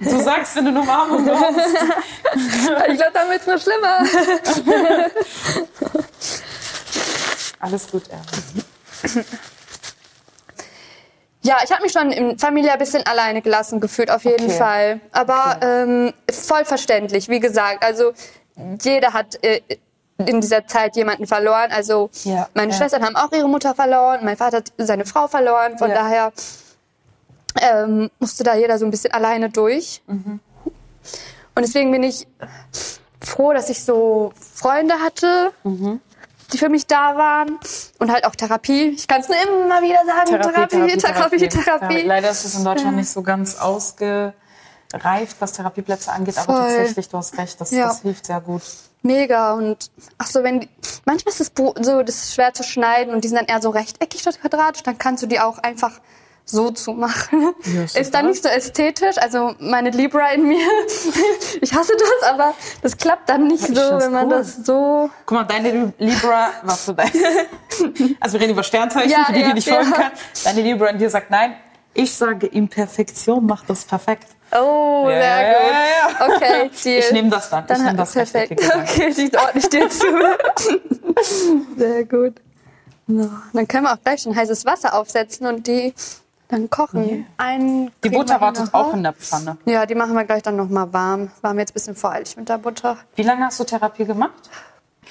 [0.00, 1.76] Du sagst, wenn du eine Umarmung brauchst.
[2.88, 4.04] Ich glaube, dann wird es noch schlimmer.
[7.60, 9.24] Alles gut, Erwin.
[11.42, 14.58] Ja, ich habe mich schon im Familie ein bisschen alleine gelassen gefühlt, auf jeden Okay.
[14.58, 15.00] Fall.
[15.12, 17.82] Aber ähm, voll verständlich, wie gesagt.
[17.84, 18.12] Also
[18.82, 19.60] jeder hat äh,
[20.26, 21.70] in dieser Zeit jemanden verloren.
[21.70, 22.78] Also Ja, meine ja.
[22.78, 25.78] Schwestern haben auch ihre Mutter verloren, mein Vater hat seine Frau verloren.
[25.78, 25.96] Von Ja.
[26.02, 26.32] daher
[27.60, 30.02] ähm, musste da jeder so ein bisschen alleine durch.
[30.06, 30.40] Mhm.
[31.54, 32.26] Und deswegen bin ich
[33.20, 36.00] froh, dass ich so Freunde hatte, Mhm.
[36.52, 37.58] die für mich da waren.
[37.98, 38.90] Und halt auch Therapie.
[38.96, 40.40] Ich kann es nur immer wieder sagen.
[40.40, 42.02] Therapie, Therapie, Therapie.
[42.02, 44.34] Leider ist es in Deutschland nicht so ganz ausgereift,
[45.40, 46.66] was Therapieplätze angeht, aber Voll.
[46.76, 47.88] tatsächlich, du hast recht, das, Ja.
[47.88, 48.62] das hilft sehr gut.
[49.02, 50.68] Mega und ach so, wenn die,
[51.04, 51.52] manchmal ist das
[51.84, 54.82] so, das ist schwer zu schneiden und die sind dann eher so rechteckig statt quadratisch,
[54.82, 55.92] dann kannst du die auch einfach
[56.50, 57.54] so zumachen.
[57.64, 58.00] Ja, super.
[58.00, 60.58] ist dann nicht so ästhetisch, also meine Libra in mir,
[61.60, 64.30] ich hasse das, aber das klappt dann nicht Ich so, wenn man cool.
[64.38, 67.10] das so Guck mal, deine Lib- Libra, was du dein,
[68.20, 69.74] also wir reden über Sternzeichen, Ja, für die, ja, die nicht ja.
[69.74, 70.10] folgen können.
[70.44, 71.54] Deine Libra in dir sagt nein.
[71.94, 74.28] Ich sage, Imperfektion macht das perfekt.
[74.52, 75.70] Oh, Ja, sehr ja, gut.
[75.72, 76.36] ja, ja.
[76.36, 76.98] Okay, Deal.
[77.00, 77.66] Ich nehme das dann.
[77.66, 78.52] Dann ich nehme das perfekt.
[78.62, 80.06] Okay, die ordne ich dir zu.
[81.76, 82.34] Sehr gut.
[83.06, 85.94] So, dann können wir auch gleich schon heißes Wasser aufsetzen und die
[86.48, 87.26] dann kochen.
[87.36, 89.58] Einen Die kriegen wir Butter wartet noch auch in der Pfanne.
[89.66, 91.30] Ja, die machen wir gleich dann noch mal warm.
[91.42, 92.96] War mir jetzt ein bisschen voreilig mit der Butter.
[93.16, 94.48] Wie lange hast du Therapie gemacht?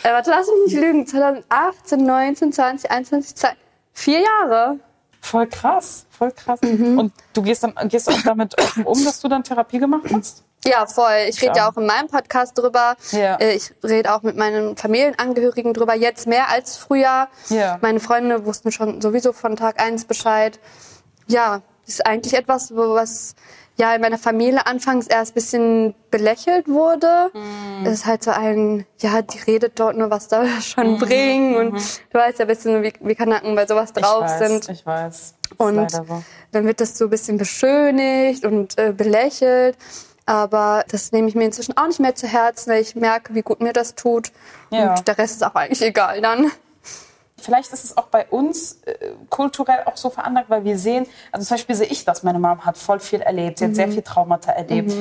[0.03, 1.05] Äh, warte, lass mich nicht lügen.
[1.07, 3.49] 2018, 19, 20, 21, 2,
[3.93, 4.79] vier Jahre.
[5.21, 6.59] Voll krass, voll krass.
[6.61, 6.99] Mhm.
[6.99, 10.43] Und du gehst dann gehst auch damit um, dass du dann Therapie gemacht hast?
[10.65, 11.25] Ja, voll.
[11.29, 11.63] Ich rede Ja.
[11.65, 12.95] ja auch in meinem Podcast drüber.
[13.11, 13.35] Ja.
[13.35, 15.95] Äh, Ich rede auch mit meinen Familienangehörigen drüber.
[15.95, 17.27] Jetzt mehr als früher.
[17.49, 17.77] Ja.
[17.81, 20.59] Meine Freunde wussten schon sowieso von Tag eins Bescheid.
[21.27, 23.35] Ja, das ist eigentlich etwas, wo- was
[23.79, 27.29] ja in meiner Familie anfangs erst ein bisschen belächelt wurde.
[27.33, 27.85] Mhm.
[27.85, 30.97] Es ist halt so ein, ja, die redet dort nur, was da schon Mhm.
[30.99, 31.55] bringen.
[31.55, 31.73] Und
[32.11, 34.69] du weißt ja ein bisschen, wie, wie Kanaken bei sowas drauf ich weiß, sind.
[34.69, 35.35] Ich weiß.
[35.49, 36.05] Das Und so.
[36.51, 39.77] dann wird das so ein bisschen beschönigt und äh, belächelt.
[40.25, 43.43] Aber das nehme ich mir inzwischen auch nicht mehr zu Herzen, weil ich merke, wie
[43.43, 44.31] gut mir das tut.
[44.71, 44.95] Ja.
[44.95, 46.51] Und der Rest ist auch eigentlich egal dann.
[47.39, 48.95] Vielleicht ist es auch bei uns äh,
[49.29, 52.65] kulturell auch so veranlagt, weil wir sehen, also zum Beispiel sehe ich das, meine Mom
[52.65, 53.75] hat voll viel erlebt, sie hat Mhm.
[53.75, 54.91] sehr viel Traumata erlebt.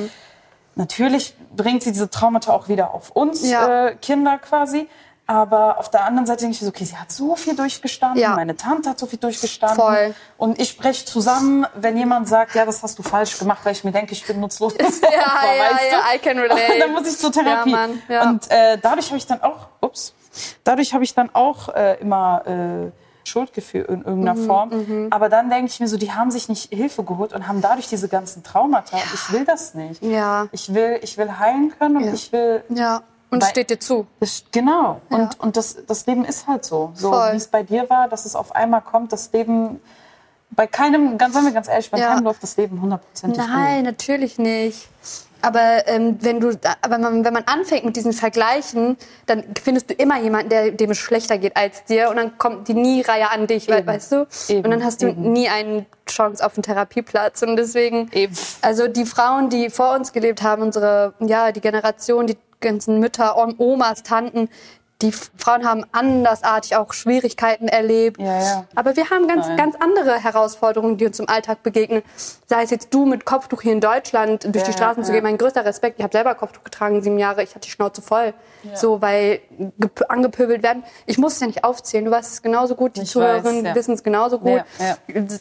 [0.75, 3.87] Natürlich bringt sie diese Traumata auch wieder auf uns Ja.
[3.87, 4.87] äh, Kinder quasi.
[5.29, 8.29] Aber auf der anderen Seite denke ich so, okay, sie hat so viel durchgestanden, Ja.
[8.35, 9.75] meine Tante hat so viel durchgestanden.
[9.77, 10.15] Voll.
[10.37, 13.83] Und ich spreche zusammen, wenn jemand sagt, ja, das hast du falsch gemacht, weil ich
[13.83, 14.73] mir denke, ich bin nutzlos.
[14.79, 16.61] ja, ja, ja, I can relate.
[16.73, 17.71] Und dann muss ich zur Therapie.
[17.71, 18.29] Ja, Mann, ja.
[18.29, 20.13] Und äh, dadurch habe ich dann auch, ups,
[20.63, 22.91] dadurch habe ich dann auch äh, immer äh,
[23.27, 25.07] Schuldgefühl in irgendeiner Mhm, Form.
[25.09, 27.87] Aber dann denke ich mir so, die haben sich nicht Hilfe geholt und haben dadurch
[27.89, 28.95] diese ganzen Traumata.
[28.97, 30.01] Und Ich will das nicht.
[30.01, 30.47] Ja.
[30.51, 32.13] Ich will, ich will heilen können und Ja.
[32.13, 33.01] ich will Ja.
[33.29, 34.07] Und Weil- steht dir zu.
[34.21, 35.01] das, genau.
[35.09, 35.17] Ja.
[35.17, 36.91] Und, und das, das Leben ist halt so.
[36.95, 39.81] So wie es bei dir war, dass es auf einmal kommt, das Leben
[40.51, 42.13] Bei keinem, ganz, sagen wir ganz ehrlich, bei Ja.
[42.13, 44.87] keinem läuft das Leben hundertprozentig Nein, natürlich nicht.
[45.41, 49.93] Aber ähm, wenn du, aber man, wenn man anfängt mit diesen Vergleichen, dann findest du
[49.93, 53.47] immer jemanden, der dem es schlechter geht als dir, und dann kommt die nie-Reihe an
[53.47, 53.85] dich, Eben.
[53.85, 54.27] weißt du?
[54.49, 55.31] Eben, Und dann hast du eben.
[55.33, 57.41] nie eine Chance auf einen Therapieplatz.
[57.43, 58.09] Und deswegen,
[58.61, 63.37] also die Frauen, die vor uns gelebt haben, unsere, ja, die Generation, die ganzen Mütter,
[63.37, 64.49] Om- Omas, Tanten,
[65.01, 68.19] die Frauen haben andersartig auch Schwierigkeiten erlebt.
[68.19, 68.63] Ja, ja.
[68.75, 69.57] Aber wir haben ganz, Nein.
[69.57, 72.01] ganz andere Herausforderungen, die uns im Alltag begegnen.
[72.47, 75.21] Sei es jetzt du mit Kopftuch hier in Deutschland durch die Ja, Straßen zu gehen,
[75.23, 75.99] mein größter Respekt.
[75.99, 77.43] Ich habe selber Kopftuch getragen, sieben Jahre.
[77.43, 78.33] Ich hatte die Schnauze voll,
[78.73, 79.39] so weil
[79.79, 80.83] gep- angepöbelt werden.
[81.05, 82.05] Ich muss es ja nicht aufzählen.
[82.05, 82.95] Du weißt es genauso gut.
[82.97, 84.63] Die Ich Zuhörerinnen wissen es genauso gut.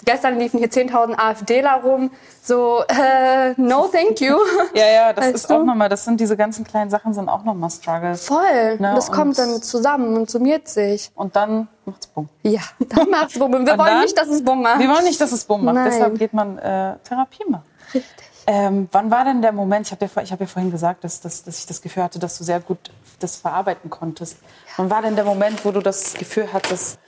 [0.05, 2.11] Gestern liefen hier 10.000 AfDler rum.
[2.43, 4.37] So, äh, no, thank you.
[4.75, 5.55] Ja, ja, das Weißt ist du?
[5.55, 8.27] auch nochmal, das sind diese ganzen kleinen Sachen, sind auch nochmal Struggles.
[8.27, 8.77] Voll.
[8.79, 11.11] Ne, das kommt dann zusammen und summiert sich.
[11.15, 12.29] Und dann macht's bumm.
[12.43, 13.53] Ja, dann macht's Bumm.
[13.53, 14.79] Wir Und wollen dann- nicht, dass es Bumm macht.
[14.81, 15.91] Wir wollen nicht, dass es bumm macht, Nein.
[15.91, 17.65] deshalb geht man äh, Therapie machen.
[17.95, 18.27] Richtig.
[18.49, 21.21] Ähm, wann war denn der Moment, ich habe ja, ich hab ja vorhin gesagt, dass,
[21.21, 22.79] dass, dass ich das Gefühl hatte, dass du sehr gut
[23.19, 24.37] das verarbeiten konntest.
[24.77, 26.99] Wann war denn der Moment, wo du das Gefühl hattest,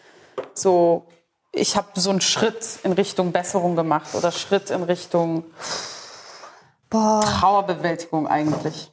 [0.55, 1.05] so,
[1.53, 5.45] ich habe so einen Schritt in Richtung Besserung gemacht oder Schritt in Richtung
[6.91, 7.21] Boah.
[7.21, 8.91] Trauerbewältigung eigentlich?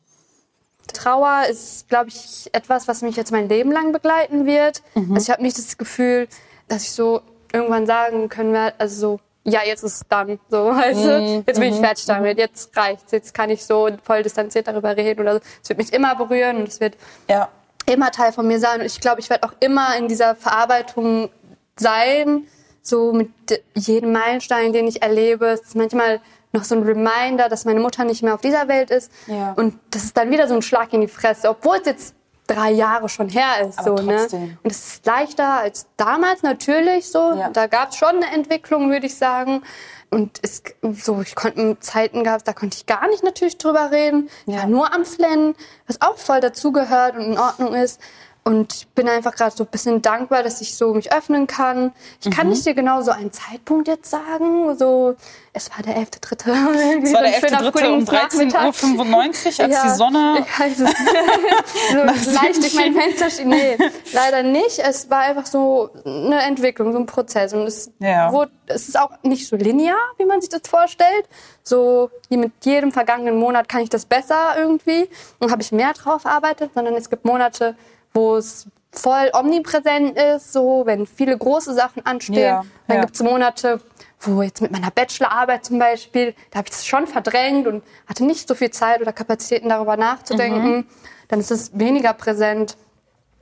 [0.94, 4.82] Trauer ist, glaube ich, etwas, was mich jetzt mein Leben lang begleiten wird.
[4.96, 6.28] Also ich habe nicht das Gefühl,
[6.68, 7.22] dass ich so
[7.54, 11.60] irgendwann sagen können werde, also so, ja, jetzt ist es dann, so, weißt du, jetzt
[11.60, 15.36] bin ich fertig damit, jetzt reicht's, jetzt kann ich so voll distanziert darüber reden oder
[15.36, 15.40] so.
[15.62, 16.96] Es wird mich immer berühren und es wird
[17.30, 17.50] Ja.
[17.86, 18.80] immer Teil von mir sein.
[18.82, 21.30] Und ich glaube, ich werde auch immer in dieser Verarbeitung
[21.78, 22.48] sein,
[22.82, 23.30] so mit
[23.76, 25.48] jedem Meilenstein, den ich erlebe.
[25.48, 26.20] Es ist manchmal
[26.56, 29.12] noch so ein Reminder, dass meine Mutter nicht mehr auf dieser Welt ist.
[29.28, 29.54] Ja.
[29.56, 32.16] Und das ist dann wieder so ein Schlag in die Fresse, obwohl es jetzt
[32.48, 33.80] drei Jahre schon her ist.
[33.80, 34.28] Aber so, ne?
[34.64, 37.34] Und es ist leichter als damals natürlich so.
[37.34, 37.50] Ja.
[37.50, 39.64] Da gab es schon eine Entwicklung, würde ich sagen.
[40.12, 44.30] Und es, so, ich konnte Zeiten gab, da konnte ich gar nicht natürlich drüber reden.
[44.46, 44.62] Ich Ja.
[44.62, 45.56] war nur am Flennen,
[45.88, 48.00] was auch voll dazugehört und in Ordnung ist.
[48.48, 51.92] Und ich bin einfach gerade so ein bisschen dankbar, dass ich so mich öffnen kann.
[52.22, 52.32] Ich Mhm.
[52.32, 54.78] kann nicht dir genau so einen Zeitpunkt jetzt sagen.
[54.78, 55.16] So,
[55.52, 56.52] es war der 11.3.
[57.04, 57.92] Es war der 11.3.
[57.92, 60.46] um 13.95 Uhr, als die Sonne...
[60.46, 62.26] Ich weiß es.
[62.26, 63.48] so leicht durch mein Fenster steht.
[63.48, 63.78] Nee,
[64.14, 64.78] leider nicht.
[64.78, 67.52] Es war einfach so eine Entwicklung, so ein Prozess.
[67.52, 68.32] Und es, Ja.
[68.32, 71.26] wurde, es ist auch nicht so linear, wie man sich das vorstellt.
[71.64, 75.94] So wie mit jedem vergangenen Monat kann ich das besser irgendwie und habe ich mehr
[75.94, 77.76] drauf arbeitet, sondern es gibt Monate,
[78.16, 82.38] wo es voll omnipräsent ist, so wenn viele große Sachen anstehen.
[82.38, 83.02] Ja, Dann ja.
[83.04, 83.82] gibt es Monate,
[84.22, 88.24] wo jetzt mit meiner Bachelorarbeit zum Beispiel, da habe ich das schon verdrängt und hatte
[88.24, 90.78] nicht so viel Zeit oder Kapazitäten darüber nachzudenken.
[90.78, 90.88] Mhm.
[91.28, 92.78] Dann ist es weniger präsent.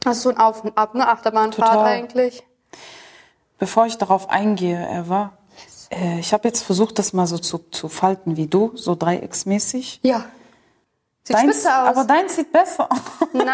[0.01, 1.07] Das ist so ein Auf und Ab, ne?
[1.07, 1.85] Achterbahnfahrt Total.
[1.85, 2.43] eigentlich.
[3.59, 5.37] Bevor ich darauf eingehe, Eva,
[5.89, 9.99] äh, ich habe jetzt versucht, das mal so zu, zu falten wie du, so dreiecksmäßig.
[10.03, 10.25] Ja.
[11.25, 11.87] Sieht Deins, spitze aus.
[11.87, 12.89] aber deins sieht besser.
[13.31, 13.47] Nein,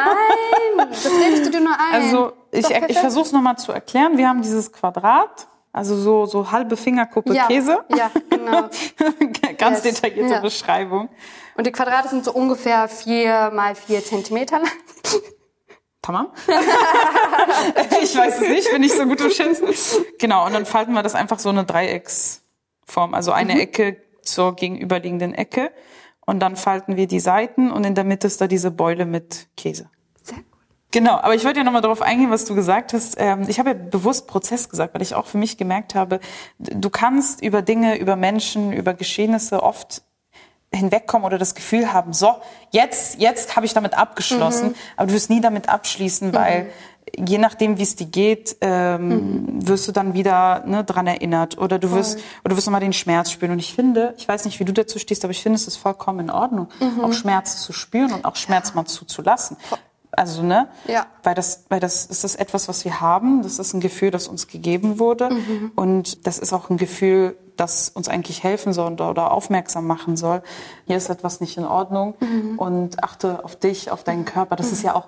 [0.89, 2.01] das redest du dir nur ein.
[2.01, 4.17] Also ich, Doch, ich versuche es nochmal zu erklären.
[4.17, 7.83] Wir haben dieses Quadrat, also so, so halbe Fingerkuppe ja, Käse.
[7.95, 8.69] Ja, genau.
[9.59, 9.95] Ganz Yes.
[9.95, 10.39] detaillierte Ja.
[10.39, 11.09] Beschreibung.
[11.57, 14.71] Und die Quadrate sind so ungefähr vier mal vier Zentimeter lang.
[16.01, 16.31] Tamam?
[18.01, 19.67] ich weiß es nicht, bin ich so gut im Schätzen.
[20.17, 23.59] Genau, und dann falten wir das einfach so eine Dreiecksform, also eine Mhm.
[23.59, 25.71] Ecke zur gegenüberliegenden Ecke.
[26.29, 29.47] Und dann falten wir die Seiten und in der Mitte ist da diese Beule mit
[29.57, 29.89] Käse.
[30.21, 30.45] Sehr gut.
[30.91, 33.15] Genau, aber ich wollte ja nochmal darauf eingehen, was du gesagt hast.
[33.17, 36.19] Ähm, Ich habe ja bewusst Prozess gesagt, weil ich auch für mich gemerkt habe,
[36.59, 40.03] du kannst über Dinge, über Menschen, über Geschehnisse oft
[40.71, 42.35] hinwegkommen oder das Gefühl haben, so,
[42.69, 46.69] jetzt, jetzt habe ich damit abgeschlossen, aber du wirst nie damit abschließen, weil
[47.17, 51.79] je nachdem, wie es dir geht, ähm, wirst du dann wieder ne, dran erinnert oder
[51.79, 53.51] du wirst oder du wirst nochmal den Schmerz spüren.
[53.51, 55.77] Und ich finde, ich weiß nicht, wie du dazu stehst, aber ich finde, es ist
[55.77, 56.67] vollkommen in Ordnung,
[57.01, 59.57] auch Schmerz zu spüren und auch Schmerz mal zuzulassen.
[60.11, 60.67] Also, ne?
[60.87, 61.05] Ja.
[61.23, 63.43] Weil das, weil das ist das etwas, was wir haben.
[63.43, 65.29] Das ist ein Gefühl, das uns gegeben wurde.
[65.75, 70.17] Und das ist auch ein Gefühl, das uns eigentlich helfen soll oder, oder aufmerksam machen
[70.17, 70.41] soll.
[70.87, 72.15] Hier ist etwas nicht in Ordnung.
[72.57, 74.55] Und achte auf dich, auf deinen Körper.
[74.55, 75.07] Das ist ja auch,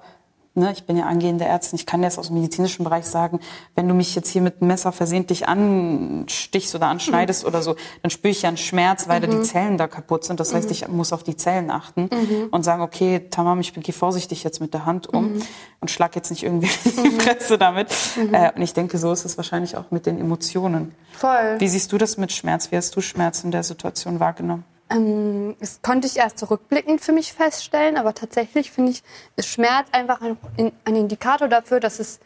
[0.54, 1.78] ne, ich bin ja angehende Ärztin.
[1.78, 3.40] Ich kann das aus dem medizinischen Bereich sagen.
[3.76, 8.10] Wenn du mich jetzt hier mit einem Messer versehentlich anstichst oder anschneidest oder so, dann
[8.10, 10.40] spüre ich ja einen Schmerz, weil da die Zellen da kaputt sind.
[10.40, 12.10] Das heißt, ich muss auf die Zellen achten
[12.52, 15.42] und sagen, okay, Tamam, ich gehe vorsichtig jetzt mit der Hand um
[15.80, 17.88] und schlag jetzt nicht irgendwie die Fresse damit.
[18.32, 20.94] Äh, und ich denke, so ist es wahrscheinlich auch mit den Emotionen.
[21.14, 21.60] Voll.
[21.60, 22.72] Wie siehst du das mit Schmerz?
[22.72, 24.64] Wie hast du Schmerz in der Situation wahrgenommen?
[24.92, 29.04] Ähm, das konnte ich erst zurückblickend für mich feststellen, aber tatsächlich finde ich,
[29.36, 30.38] ist Schmerz einfach ein,
[30.86, 32.20] ein Indikator dafür, dass es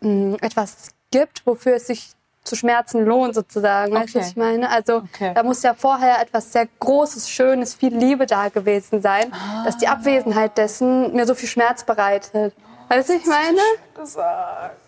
[0.00, 2.10] mh, etwas gibt, wofür es sich
[2.44, 3.92] zu Schmerzen lohnt sozusagen.
[3.94, 4.20] Weißt du, Okay.
[4.20, 4.70] was ich meine?
[4.70, 5.32] Also Okay.
[5.34, 9.30] da muss ja vorher etwas sehr Großes, Schönes, viel Liebe da gewesen sein,
[9.66, 12.54] dass die Abwesenheit dessen mir so viel Schmerz bereitet.
[12.88, 13.60] Weißt du, was ich meine?
[13.94, 14.80] Gesagt.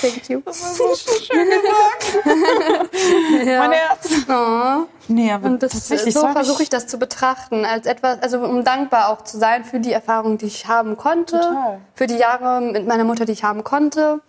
[0.00, 0.40] Thank you.
[0.44, 2.26] Das ist so schön gesagt.
[3.46, 3.60] Ja.
[3.60, 4.08] Mein Herz.
[4.28, 4.86] Oh.
[5.08, 8.64] Nee, aber Und das, tatsächlich so versuche ich das zu betrachten, als etwas, also um
[8.64, 11.80] dankbar auch zu sein für die Erfahrung, die ich haben konnte, Total.
[11.94, 14.20] für die Jahre mit meiner Mutter, die ich haben konnte.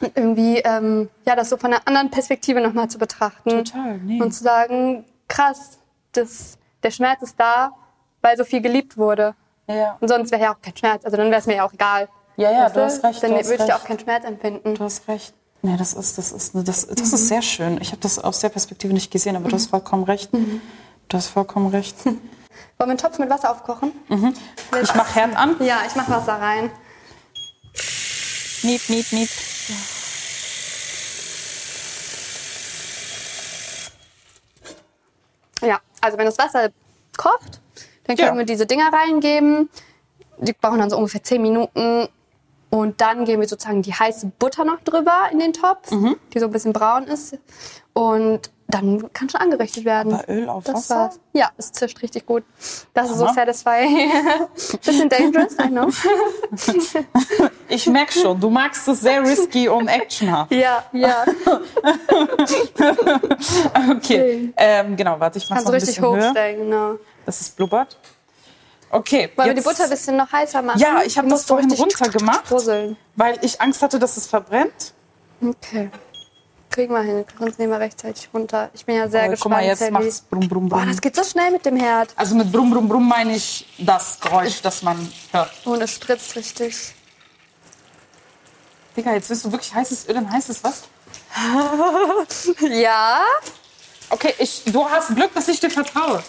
[0.00, 3.64] Und irgendwie, ähm, ja, das so von einer anderen Perspektive nochmal zu betrachten.
[3.64, 4.20] Total, nee.
[4.22, 5.78] Und zu sagen, krass,
[6.12, 7.72] das, der Schmerz ist da,
[8.22, 9.34] weil so viel geliebt wurde.
[9.66, 11.04] Ja, Und sonst wäre ja auch kein Schmerz.
[11.04, 12.08] Also dann wäre es mir ja auch egal.
[12.36, 13.22] Ja, ja Weißt du hast recht.
[13.22, 13.84] Dann hast würde ich ja recht.
[13.84, 14.74] auch keinen Schmerz empfinden.
[14.74, 15.34] Du hast recht.
[15.62, 17.14] Nee, das ist, das ist, das, das Mhm.
[17.14, 17.80] ist sehr schön.
[17.80, 20.32] Ich habe das aus der Perspektive nicht gesehen, aber du hast vollkommen recht.
[20.32, 20.60] Mhm.
[21.08, 21.96] Du hast vollkommen recht.
[22.04, 22.20] Wollen
[22.78, 23.92] wir einen Topf mit Wasser aufkochen?
[24.08, 25.56] Ich mach Herd an.
[25.60, 26.70] Ja, ich mache Wasser rein.
[28.62, 29.28] Miep, miep, miep.
[35.62, 36.68] Ja, also wenn das Wasser
[37.16, 37.60] kocht,
[38.04, 38.38] dann können Ja.
[38.38, 39.70] wir diese Dinger reingeben.
[40.38, 42.08] Die brauchen dann so ungefähr 10 Minuten.
[42.74, 46.16] Und dann geben wir sozusagen die heiße Butter noch drüber in den Topf, Mhm.
[46.32, 47.38] die so ein bisschen braun ist.
[47.92, 50.14] Und dann kann schon angerichtet werden.
[50.14, 50.94] Aber Öl auf das Wasser?
[50.96, 51.20] War's.
[51.34, 52.42] Ja, es zischt richtig gut.
[52.92, 54.10] Das ist so satisfying.
[54.84, 55.88] Bisschen dangerous, I know.
[57.68, 60.52] Ich merk schon, du magst es sehr risky und actionhaft.
[60.52, 61.24] Ja, ja.
[63.96, 66.26] Okay, ähm, genau, warte, ich mach Kannst noch du ein richtig bisschen höher.
[66.28, 66.94] hochstellen, genau.
[67.26, 67.96] Das ist blubbert.
[68.94, 70.78] Okay, Wollen wir die Butter ein bisschen noch heißer machen?
[70.78, 72.48] Ja, ich habe das vorhin runtergemacht,
[73.16, 74.92] weil ich Angst hatte, dass es verbrennt.
[75.42, 75.90] Okay.
[76.70, 77.24] Kriegen wir hin.
[77.36, 78.70] Sonst nehmen wir rechtzeitig runter.
[78.72, 79.52] Ich bin ja sehr Aber gespannt.
[79.54, 79.90] guck mal, jetzt Sally.
[79.90, 80.86] macht's brumm, brumm, brumm.
[80.88, 82.10] das geht so schnell mit dem Herd.
[82.14, 85.50] Also mit brumm, brumm, brumm meine ich das Geräusch, das man hört.
[85.64, 86.94] Und es spritzt richtig.
[88.96, 90.84] Digga, jetzt willst du wirklich heißes Öl in heißes was?
[92.60, 93.22] Ja?
[94.10, 96.22] Okay, ich, du hast Glück, dass ich dir vertraue.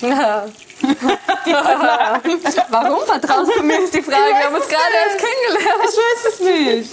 [2.70, 4.16] Warum vertraust du mir, ist die Frage.
[4.34, 5.82] Wir haben uns gerade erst kennengelernt.
[5.84, 6.92] Ich weiß es nicht.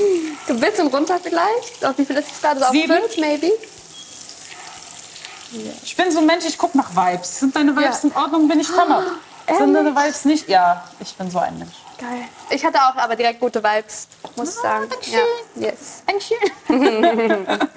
[0.50, 1.86] Ein bisschen runter vielleicht.
[1.86, 2.60] Auf wie viel ist es gerade?
[2.60, 2.93] So auf Sieben?
[3.02, 3.52] fünf, maybe?
[5.84, 7.39] Ich bin so ein Mensch, ich guck nach Vibes.
[7.39, 8.10] Sind deine Vibes Ja.
[8.10, 9.04] in Ordnung, bin ich Hammer.
[9.58, 10.50] Sind deine Vibes nicht?
[10.50, 11.76] Ja, ich bin so ein Mensch.
[11.97, 12.26] Geil.
[12.50, 14.88] Ich hatte auch aber direkt gute Vibes, muss ich sagen.
[15.06, 16.04] Ja, yes.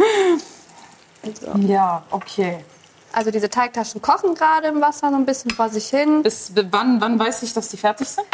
[1.61, 2.65] Ja, okay.
[3.13, 6.23] Also diese Teigtaschen kochen gerade im Wasser so ein bisschen vor sich hin.
[6.23, 8.27] Bis wann, wann weiß ich, dass die fertig sind?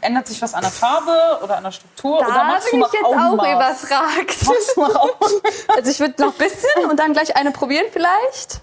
[0.00, 2.18] Ändert sich was an der Farbe oder an der Struktur?
[2.18, 3.82] oder Da machst bin du ich jetzt auch Augenmaß?
[3.82, 4.46] überfragt.
[4.46, 5.42] Machst du?
[5.76, 8.60] Also ich würde noch ein bisschen und dann gleich eine probieren vielleicht.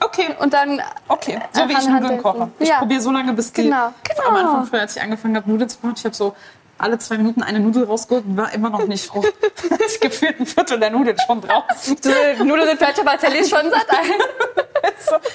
[0.00, 0.28] Okay.
[0.38, 2.48] Und dann Okay, so wie ich Nudeln koche.
[2.60, 2.78] Ich Ja.
[2.78, 3.64] probiere so lange, bis die...
[3.64, 4.28] Genau, genau.
[4.28, 6.36] Am Anfang, früher, als ich angefangen habe, Nudeln zu machen, ich habe so
[6.78, 9.24] alle zwei Minuten eine Nudel rausgeholt und war immer noch nicht roh.
[9.86, 11.96] ich gefühlt ein Viertel der Nudeln schon draußen.
[12.02, 13.86] Die Nudeln sind fertig, aber ist schon satt.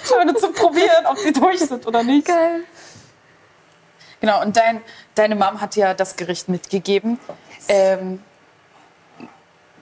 [0.04, 2.28] so, nur zu probieren, ob die durch sind oder nicht.
[2.28, 2.64] Geil.
[4.22, 4.82] Genau, und dein,
[5.16, 7.20] deine Mom hat ja das Gericht mitgegeben.
[7.68, 8.24] Ähm,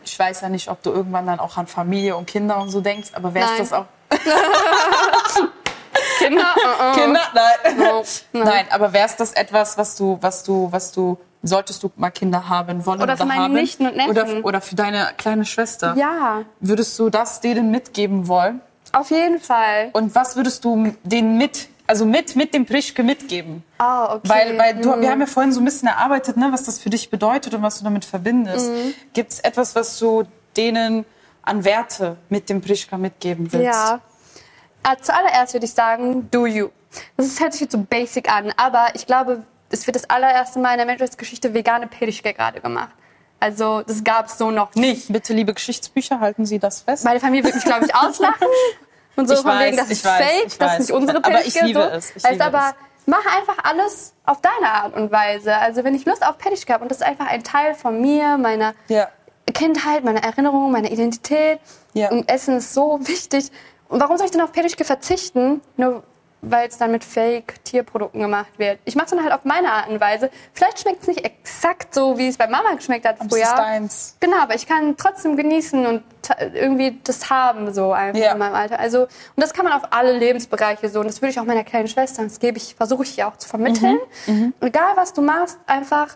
[0.03, 2.81] ich weiß ja nicht, ob du irgendwann dann auch an Familie und Kinder und so
[2.81, 3.59] denkst, aber wär's Nein.
[3.59, 3.85] das auch...
[6.17, 6.55] Kinder?
[6.55, 6.93] uh-uh.
[6.93, 7.21] Kinder?
[7.33, 7.77] Nein.
[7.77, 8.03] No.
[8.33, 12.47] Nein, aber wär's das etwas, was du, was du, was du, solltest du mal Kinder
[12.49, 13.53] haben wollen Oder für meine haben?
[13.53, 14.09] Nichten und Neffen.
[14.11, 15.95] Oder, oder für deine kleine Schwester?
[15.97, 18.61] Ja, Würdest du das denen mitgeben wollen?
[18.93, 19.89] auf jeden Fall.
[19.93, 23.63] Und was würdest du denen mit, also mit, mit dem Prischke mitgeben?
[23.77, 24.27] Ah, okay.
[24.27, 25.01] Weil, weil du, Mhm.
[25.01, 27.61] wir haben ja vorhin so ein bisschen erarbeitet, ne, was das für dich bedeutet und
[27.63, 28.69] was du damit verbindest.
[28.69, 28.93] Mhm.
[29.13, 30.23] Gibt es etwas, was du
[30.57, 31.05] denen
[31.43, 33.65] an Werte mit dem Prischka mitgeben willst?
[33.65, 34.01] Ja.
[34.83, 36.67] Ah, zuallererst würde ich sagen, do you.
[37.15, 40.59] Das ist, hört sich jetzt so basic an, aber ich glaube, es wird das allererste
[40.59, 42.91] Mal in der Menschheitsgeschichte vegane Pedischke gerade gemacht.
[43.39, 45.11] Also, das gab es so noch nicht.
[45.11, 47.03] Bitte, liebe Geschichtsbücher, halten Sie das fest.
[47.03, 48.47] Meine Familie wird mich, glaube ich, auslachen.
[49.15, 51.17] Und so Ich von weiß, wegen, das ist weiß, fake, ich das ist nicht unsere
[51.23, 51.65] Aber ich Pedischke.
[51.65, 51.87] liebe so.
[51.89, 52.75] es, ich heißt liebe aber, es.
[53.07, 55.55] mach einfach alles auf deine Art und Weise.
[55.57, 58.37] Also, wenn ich Lust auf Pedischke habe und das ist einfach ein Teil von mir,
[58.37, 59.09] meiner Ja.
[59.53, 61.59] Kindheit, meiner Erinnerung, meiner Identität.
[61.93, 62.09] Ja.
[62.11, 63.51] Und Essen ist so wichtig.
[63.89, 65.61] Und warum soll ich denn auf Pedischke verzichten?
[65.75, 66.03] Nur
[66.41, 68.79] weil es dann mit Fake-Tierprodukten gemacht wird.
[68.85, 70.29] Ich mache es dann halt auf meine Art und Weise.
[70.53, 73.43] Vielleicht schmeckt es nicht exakt so, wie es bei Mama geschmeckt hat früher.
[73.43, 74.15] ist deins.
[74.19, 76.03] Genau, aber ich kann trotzdem genießen und
[76.53, 78.31] irgendwie das haben so einfach Ja.
[78.33, 78.79] in meinem Alter.
[78.79, 81.63] Also und das kann man auf alle Lebensbereiche so und das würde ich auch meiner
[81.63, 83.99] kleinen Schwester, das gebe ich, versuche ich ihr auch zu vermitteln.
[84.27, 84.53] Mhm.
[84.61, 86.15] Egal was du machst, einfach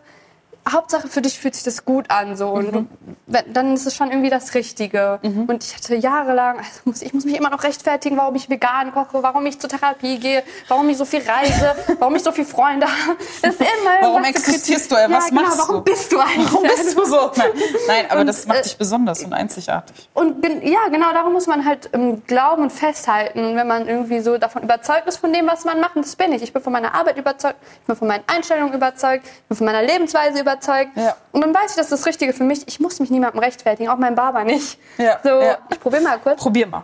[0.69, 2.87] Hauptsache für dich fühlt sich das gut an so und Mhm.
[3.27, 5.19] du, dann ist es schon irgendwie das Richtige.
[5.21, 8.91] Und ich hatte jahrelang, also muss, ich muss mich immer noch rechtfertigen, warum ich vegan
[8.91, 12.47] koche, warum ich zur Therapie gehe, warum ich so viel reise, warum ich so viele
[12.47, 13.17] Freunde habe.
[13.43, 14.95] Das ist immer Warum existierst du?
[14.95, 15.11] kritisieren.
[15.13, 15.81] Was ja, genau, machst warum du?
[15.83, 16.51] bist du eigentlich?
[16.53, 17.31] Warum bist du so?
[17.35, 17.49] Nein,
[17.87, 20.09] Nein aber Und, das macht äh, dich besonders und einzigartig.
[20.15, 23.55] Und ja, genau darum muss man halt ähm, glauben und festhalten.
[23.55, 26.33] Wenn man irgendwie so davon überzeugt ist von dem, was man macht, und das bin
[26.33, 26.41] ich.
[26.41, 29.65] Ich bin von meiner Arbeit überzeugt, ich bin von meinen Einstellungen überzeugt, ich bin von
[29.65, 30.54] meiner Lebensweise überzeugt.
[30.95, 31.15] Ja.
[31.31, 32.67] Und dann weiß ich, das ist das Richtige für mich.
[32.67, 34.79] Ich muss mich niemandem rechtfertigen, auch meinem Barber nicht.
[34.97, 35.57] Ja, So, ja.
[35.69, 36.41] ich probiere mal kurz.
[36.41, 36.83] Probier mal.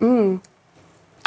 [0.00, 0.40] Mm.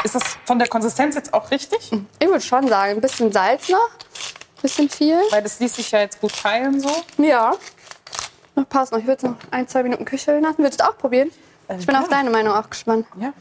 [0.04, 1.90] Ist das von der Konsistenz jetzt auch richtig?
[2.18, 5.18] Ich würde schon sagen, ein bisschen Salz noch, ein bisschen viel.
[5.30, 6.90] Weil das ließ sich ja jetzt gut teilen so.
[7.18, 7.52] Ja.
[8.54, 8.98] Noch passt noch.
[8.98, 10.58] Ich würde es noch ein, zwei Minuten köcheln lassen.
[10.58, 11.30] Würdest du auch probieren?
[11.78, 12.00] Ich bin ja.
[12.00, 13.06] auf deine Meinung auch gespannt.
[13.20, 13.32] Ja.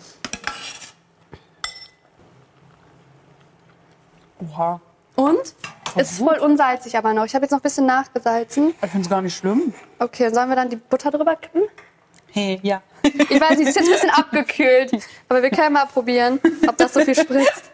[4.39, 4.81] Oha.
[5.15, 5.55] Und?
[5.99, 7.25] Ist voll unsalzig aber noch.
[7.25, 8.73] Ich habe jetzt noch ein bisschen nachgesalzen.
[8.81, 9.73] Ich finde es gar nicht schlimm.
[9.99, 11.63] Okay, sollen wir dann die Butter drüber kippen?
[12.31, 12.81] Hey, ja.
[13.03, 14.91] Ich weiß nicht, die ist jetzt ein bisschen abgekühlt.
[15.29, 17.71] Aber wir können mal probieren, ob das so viel spritzt.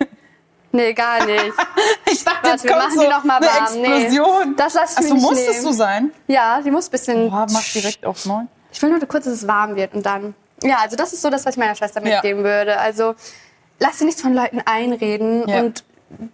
[0.72, 1.54] Nee, gar nicht.
[2.12, 3.82] Ich dachte, Warte, jetzt wir machen so die noch mal warm.
[3.82, 4.04] Nee.
[4.04, 4.56] Explosion.
[4.56, 5.62] Das lass ich Ach mir so, muss es nehmen.
[5.62, 6.12] so sein?
[6.28, 7.30] Ja, die muss ein bisschen...
[7.30, 8.48] Boah, mach direkt auf neun.
[8.72, 10.36] Ich will nur kurz, dass es warm wird und dann...
[10.64, 12.16] Ja, also das ist so das, was ich meiner Schwester Ja.
[12.16, 12.78] mitgeben würde.
[12.80, 13.16] Also
[13.80, 15.62] lass dir nichts von Leuten einreden Ja.
[15.62, 15.84] und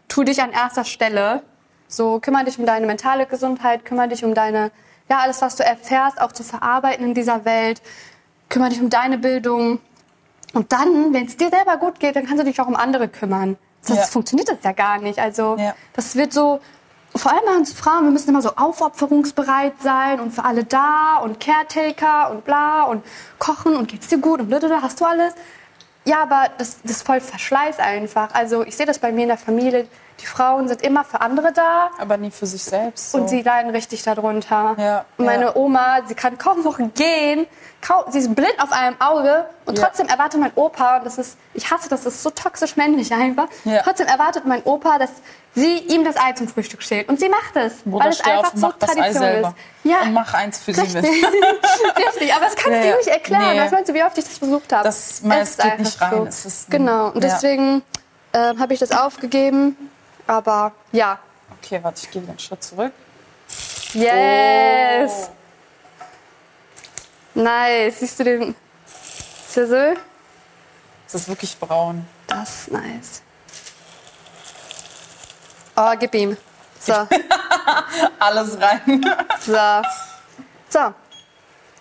[0.09, 1.41] tu dich an erster Stelle.
[1.89, 4.71] So, kümmere dich um deine mentale Gesundheit, kümmere dich um deine...
[5.09, 7.81] Ja, alles, was du erfährst, auch zu verarbeiten in dieser Welt.
[8.47, 9.79] Kümmere dich um deine Bildung.
[10.53, 13.07] Und dann, wenn es dir selber gut geht, dann kannst du dich auch um andere
[13.07, 13.57] kümmern.
[13.81, 14.05] Sonst Ja.
[14.05, 15.17] funktioniert das ja gar nicht.
[15.17, 15.73] Also Ja.
[15.93, 16.59] das wird so,
[17.15, 21.17] vor allem bei uns Frauen, wir müssen immer so aufopferungsbereit sein und für alle da
[21.23, 23.03] und Caretaker und bla und
[23.39, 25.33] kochen und geht's dir gut und blablabla, hast du alles?
[26.05, 28.29] Ja, aber das, das ist voll Verschleiß einfach.
[28.33, 29.87] Also ich sehe das bei mir in der Familie.
[30.21, 33.11] Die Frauen sind immer für andere da Aber nie für sich selbst.
[33.11, 33.19] So.
[33.19, 34.75] und sie leiden richtig darunter.
[34.77, 35.55] Ja, und meine ja.
[35.55, 37.47] Oma, sie kann kaum noch gehen.
[37.81, 39.85] Kaum, sie ist blind auf einem Auge und Ja.
[39.85, 43.13] trotzdem erwartet mein Opa, und das ist, ich hasse das, das ist so toxisch männlich
[43.13, 43.47] einfach.
[43.63, 43.81] Ja.
[43.81, 45.11] Trotzdem erwartet mein Opa, dass
[45.59, 47.07] sie ihm das Ei zum Frühstück schält.
[47.09, 49.49] Und sie macht es, Bruder, weil es auf einfach so Tradition ist.
[49.83, 51.01] Ja, Und mach eins für sie richtig.
[51.03, 51.05] mit.
[52.07, 53.55] richtig, aber das kannst Ja, du nicht erklären.
[53.55, 53.61] Nee.
[53.61, 54.83] Was meinst du, wie oft ich das versucht habe?
[54.83, 56.11] Das- man, es ist geht nicht rein.
[56.11, 56.25] So.
[56.25, 57.29] Es ist- genau, und ja.
[57.29, 57.81] deswegen
[58.33, 59.75] äh, habe ich das aufgegeben.
[60.27, 61.19] Aber ja,
[61.61, 62.93] Okay, warte, ich gehe wieder einen Schritt zurück.
[63.93, 65.29] Yes!
[67.35, 67.41] Oh.
[67.41, 67.99] Nice.
[67.99, 68.55] Siehst du den
[69.47, 69.95] Sizzle?
[71.07, 72.05] Es ist wirklich braun.
[72.27, 73.21] Das ist nice.
[75.81, 76.35] Oh, gib ihm.
[76.81, 76.93] So,
[78.19, 79.05] Alles rein.
[79.39, 79.81] so.
[80.69, 80.93] So.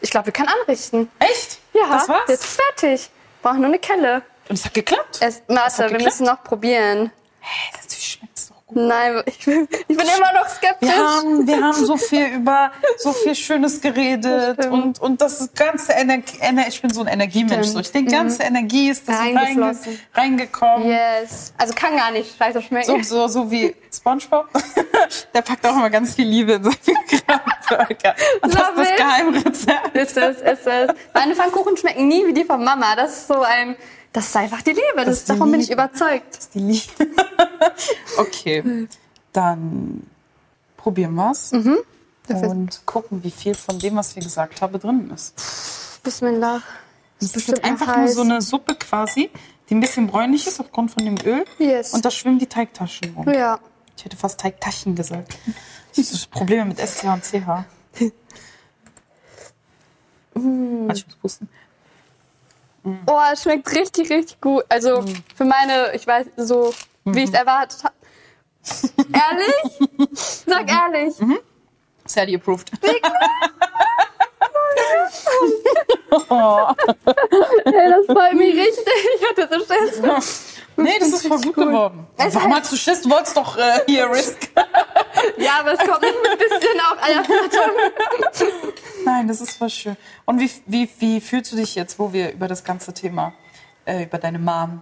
[0.01, 1.11] Ich glaube, wir können anrichten.
[1.19, 1.59] Echt?
[1.73, 2.23] Ja, Das war's?
[2.29, 3.11] jetzt ist fertig.
[3.43, 4.23] Brauchen nur eine Kelle.
[4.49, 5.19] Und es hat geklappt.
[5.21, 6.05] Es, warte, wir geklappt?
[6.05, 7.11] müssen noch probieren.
[7.41, 8.48] Hey, schmeckt es doch gut.
[8.71, 10.89] Nein, ich bin, ich bin immer noch skeptisch.
[10.89, 15.93] Wir haben, wir haben so viel über so viel Schönes geredet und, und das ganze
[15.93, 17.69] Energie, Ener ich bin so ein Energiemensch.
[17.69, 17.81] So.
[17.81, 19.75] Ich denke, ganze Energie ist da reinge,
[20.15, 20.89] reingekommen.
[20.89, 21.55] Yes.
[21.57, 23.03] Also kann gar nicht scheiße schmecken.
[23.03, 24.49] So, so, so wie Spongebob.
[25.35, 26.79] Der packt auch immer ganz viel Liebe in seine
[27.69, 28.15] Krabbenburger.
[28.43, 28.97] Und das ist Love das.
[28.97, 29.97] Geheimrezept.
[29.97, 30.91] Ist es, ist es.
[31.15, 32.95] Meine Pfannkuchen schmecken nie wie die von Mama.
[32.97, 33.77] Das ist so ein,
[34.13, 35.05] das ist einfach die Liebe.
[35.05, 35.83] Das, ist die davon bin ich Liebe.
[35.83, 36.55] überzeugt.
[36.55, 36.83] Die Liebe.
[38.19, 38.87] Okay,
[39.33, 40.07] dann
[40.77, 41.79] probieren wir's Mhm.
[42.29, 46.01] und gucken, wie viel von dem, was wir gesagt haben, drin ist.
[46.03, 46.63] Bismillah.
[47.19, 48.15] Das ist bestimmt einfach noch nur heiß.
[48.15, 49.31] so eine Suppe quasi,
[49.69, 51.45] die ein bisschen bräunlich ist aufgrund von dem Öl.
[51.59, 51.93] Yes.
[51.95, 53.29] Und da schwimmen die Teigtaschen rum.
[53.33, 53.59] Ja.
[53.97, 55.37] Ich hätte fast Teigtaschen gesagt.
[55.99, 57.65] Das ist Probleme mit SCH und CH.
[60.35, 60.89] Mm.
[60.93, 61.49] Ich muss pusten.
[63.07, 64.65] Oh, es schmeckt richtig, richtig gut.
[64.69, 65.25] Also Mhm.
[65.35, 66.73] für meine, ich weiß, so
[67.05, 67.95] wie ich es erwartet habe.
[69.13, 70.15] ehrlich?
[70.47, 71.15] Sag ehrlich.
[72.07, 72.71] Sally approved.
[77.65, 78.95] Ey, das freut mich richtig.
[79.17, 80.55] Ich hatte so Schiss.
[80.79, 82.07] Nee, das ist voll gut geworden.
[82.17, 83.03] Es Warum hast du Schiss?
[83.03, 84.51] Du wolltest doch äh, hier Risk.
[85.37, 87.71] Ja, aber es kommt ein bisschen auch Eierflatter.
[89.05, 89.97] Nein, das ist voll schön.
[90.25, 93.33] Und wie, wie, wie fühlst du dich jetzt, wo wir über das ganze Thema,
[93.85, 94.81] äh, über deine Mom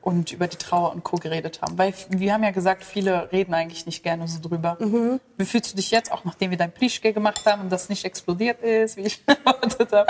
[0.00, 1.16] und über die Trauer und Co.
[1.16, 1.78] geredet haben?
[1.78, 4.76] Weil wir haben ja gesagt, viele reden eigentlich nicht gerne so drüber.
[4.80, 5.20] Mhm.
[5.36, 8.04] Wie fühlst du dich jetzt, auch nachdem wir dein Plischke gemacht haben und das nicht
[8.04, 10.06] explodiert ist, wie ich erwartet habe?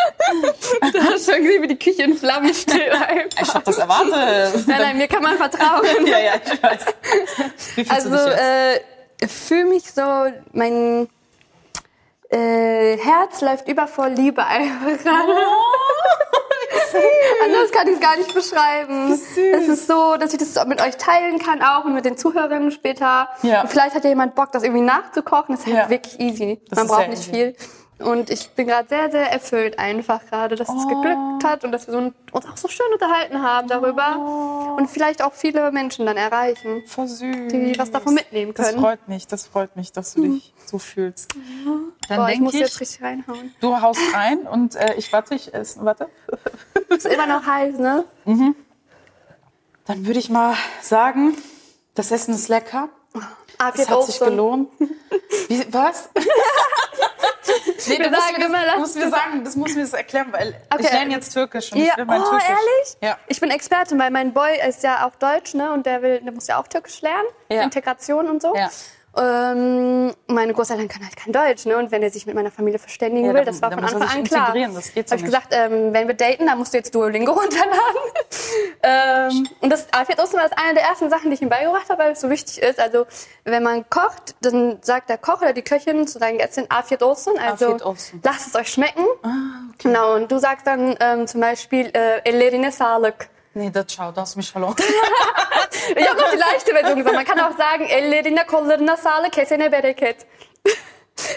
[1.67, 2.93] Wie die Küche in Flammen steht.
[2.93, 3.43] einfach.
[3.43, 4.67] Ich habe das erwartet.
[4.69, 6.07] Nein, nein, mir kann man vertrauen.
[6.07, 7.91] ja, ja, ich weiß.
[7.91, 8.77] Also, äh,
[9.21, 10.03] ich fühle mich so,
[10.53, 11.09] mein
[12.31, 15.33] äh, Herz läuft über vor Liebe einfach gerade.
[17.45, 19.13] Anders kann ich es gar nicht beschreiben.
[19.13, 19.37] Es
[19.69, 23.29] ist so, dass ich das mit euch teilen kann auch und mit den Zuhörerinnen später.
[23.43, 23.63] Ja.
[23.63, 25.57] Und vielleicht hat ja jemand Bock, das irgendwie nachzukochen.
[25.57, 25.91] Das ist halt Ja.
[25.91, 26.61] wirklich easy.
[26.69, 27.31] Das Man braucht nicht easy.
[27.33, 27.57] viel.
[27.99, 30.89] Und ich bin gerade sehr, sehr erfüllt einfach gerade, dass es Oh.
[30.89, 34.17] geglückt hat und dass wir so, uns auch so schön unterhalten haben darüber.
[34.19, 34.77] Oh.
[34.77, 36.83] Und vielleicht auch viele Menschen dann erreichen.
[36.87, 37.49] Voll süß.
[37.51, 38.81] Die was davon mitnehmen Das können.
[38.81, 41.35] freut mich, das freut mich, dass du dich so fühlst.
[42.09, 43.55] Dann Boah, ich muss ich, jetzt richtig reinhauen.
[43.61, 46.09] du haust rein und äh, ich warte, ich esse, warte.
[46.91, 48.05] Ist immer noch heiß, ne?
[49.87, 51.35] Dann würde ich mal sagen,
[51.95, 52.91] das Essen ist lecker.
[53.59, 54.69] Ah, Es hat sich gelohnt.
[55.49, 56.09] Wie, was?
[57.87, 60.85] nee, Wir sagen immer, das, musst mir sagen, das muss mir das erklären, weil Okay.
[60.85, 62.49] ich lerne jetzt Türkisch und Ja, ich will mein oh, Türkisch.
[62.49, 62.97] ehrlich?
[63.01, 63.19] Ja.
[63.29, 65.73] Ich bin Expertin, weil mein Boy ist ja auch Deutsch, ne?
[65.73, 67.63] Und der will, der muss ja auch Türkisch lernen, Ja.
[67.63, 68.55] Integration und so.
[68.55, 68.71] Ja.
[69.19, 71.77] Ähm, meine Großeltern können halt kein Deutsch, ne?
[71.77, 74.03] Und wenn er sich mit meiner Familie verständigen Ja, will, dann- das war von Anfang
[74.03, 74.55] an klar.
[74.75, 77.33] das geht so Hab ich gesagt, ähm, wenn wir daten, dann musst du jetzt Duolingo
[77.41, 78.01] runterladen.
[78.83, 81.89] ähm, und das Afiyet Olsun war das eine der ersten Sachen, die ich ihm beigebracht
[81.89, 82.79] habe, weil es so wichtig ist.
[82.79, 83.07] Also
[83.45, 87.39] wenn man kocht, dann sagt der Koch oder die Köchin zu deinen Gästen Afiyet Olsun,
[87.39, 88.21] also Afiyet olsun.
[88.23, 89.05] lasst es euch schmecken.
[89.23, 89.29] Ah,
[89.79, 93.29] Genau, und du sagst dann ähm, zum Beispiel äh, ellerine sağlık.
[93.57, 94.77] Nee, das schau, da hast du mich verloren.
[95.97, 97.15] Ich habe noch die leichte Version gesagt.
[97.17, 100.27] Man kann auch sagen, ellerine kollarına sağlık, kesene bereket.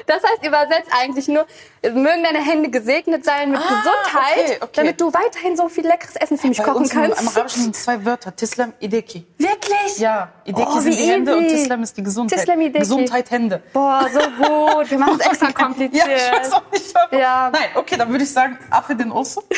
[0.08, 1.46] Das heißt übersetzt eigentlich nur,
[1.84, 4.72] mögen deine Hände gesegnet sein mit Ah, Gesundheit, okay, okay.
[4.74, 7.22] damit du weiterhin so viel leckeres Essen für mich Bei kochen kannst.
[7.22, 9.26] im Arabischen sind zwei Wörter, Tislam, Ideki.
[9.38, 9.98] Wirklich?
[10.00, 11.48] Ja, Ideki Oh, sind die Hände und.
[11.48, 12.40] Tislam ist die Gesundheit.
[12.40, 12.80] Tislam, Ideki.
[12.80, 13.64] Gesundheit, Hände.
[13.72, 14.92] Boah, so gut.
[14.92, 16.06] Wir machen es extra kompliziert.
[16.10, 17.20] Ja, ich weiß auch nicht warum.
[17.20, 17.50] Ja.
[17.54, 19.42] Nein, okay, dann würde ich sagen, Affe den Osso.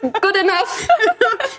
[0.00, 0.88] Good enough.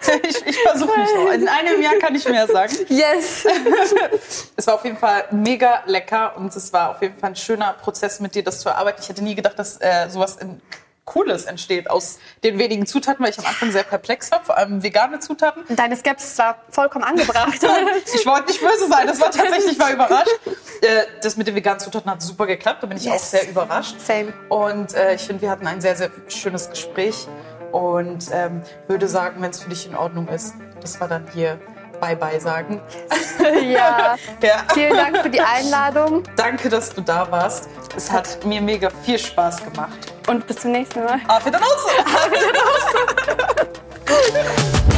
[0.24, 1.32] ich ich versuche mich noch.
[1.32, 2.74] In einem Jahr kann ich mehr sagen.
[2.90, 3.46] Yes.
[4.56, 7.74] Es war auf jeden Fall mega lecker und es war auf jeden Fall ein schöner
[7.74, 9.00] Prozess mit dir, das zu erarbeiten.
[9.02, 10.62] Ich hätte nie gedacht, dass äh, sowas in
[11.06, 14.84] Cooles entsteht aus den wenigen Zutaten, weil ich am Anfang sehr perplex war, vor allem
[14.84, 15.64] vegane Zutaten.
[15.70, 17.54] Deine Skepsis war vollkommen angebracht.
[18.14, 20.28] Ich wollte nicht böse sein, das war tatsächlich, ich war überrascht.
[20.82, 23.14] Äh, das mit den veganen Zutaten hat super geklappt, da bin ich Yes.
[23.14, 23.96] auch sehr überrascht.
[24.06, 24.34] Same.
[24.50, 27.28] Und äh, ich finde, wir hatten ein sehr, sehr schönes Gespräch
[27.72, 31.60] und ähm, würde sagen, wenn es für dich in Ordnung ist, dass wir dann hier
[32.00, 32.82] Bye-bye sagen.
[33.70, 34.16] ja.
[34.42, 34.64] Ja.
[34.74, 37.70] Vielen Dank für die Einladung Danke, dass du da warst.
[37.96, 40.14] Es hat mir mega viel Spaß gemacht.
[40.28, 41.20] und bis zum nächsten Mal.
[41.28, 41.66] Auf Wiedersehen!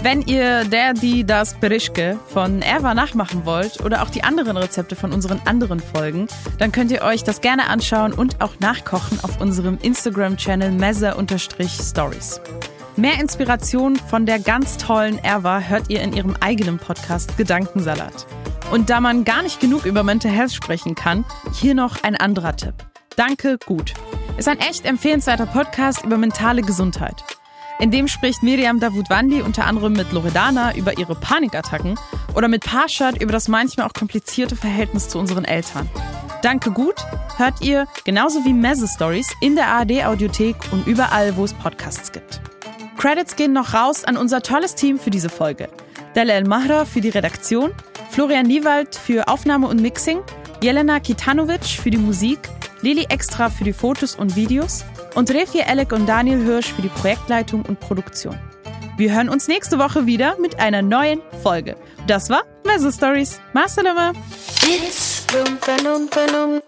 [0.00, 4.94] Wenn ihr der, die, das Berischke von Erwa nachmachen wollt oder auch die anderen Rezepte
[4.94, 6.28] von unseren anderen Folgen,
[6.58, 12.40] dann könnt ihr euch das gerne anschauen und auch nachkochen auf unserem Instagram-Channel messer-stories.
[12.96, 18.26] Mehr Inspiration von der ganz tollen Erwa hört ihr in ihrem eigenen Podcast Gedankensalat.
[18.70, 22.54] Und da man gar nicht genug über Mental Health sprechen kann, hier noch ein anderer
[22.54, 22.74] Tipp.
[23.16, 23.94] Danke, gut.
[24.36, 27.24] Ist ein echt empfehlenswerter Podcast über mentale Gesundheit.
[27.80, 31.98] In dem spricht Miriam Davutwandi unter anderem mit Loredana über ihre Panikattacken
[32.34, 35.88] oder mit Parshad über das manchmal auch komplizierte Verhältnis zu unseren Eltern.
[36.42, 36.96] Danke gut
[37.38, 42.12] hört ihr genauso wie Messe Stories in der ARD Audiothek und überall, wo es Podcasts
[42.12, 42.40] gibt.
[42.98, 45.68] Credits gehen noch raus an unser tolles Team für diese Folge.
[46.14, 47.72] Dalel Mahra für die Redaktion,
[48.10, 50.20] Florian Niewald für Aufnahme und Mixing,
[50.60, 52.40] Jelena Kitanovic für die Musik,
[52.80, 56.88] Lili Extra für die Fotos und Videos und Refi Elek und Daniel Hirsch für die
[56.88, 58.38] Projektleitung und Produktion.
[58.96, 61.76] Wir hören uns nächste Woche wieder mit einer neuen Folge.
[62.06, 63.40] Das war Messe Stories.
[63.52, 64.12] Masalama.
[64.62, 66.60] It's ba-dum.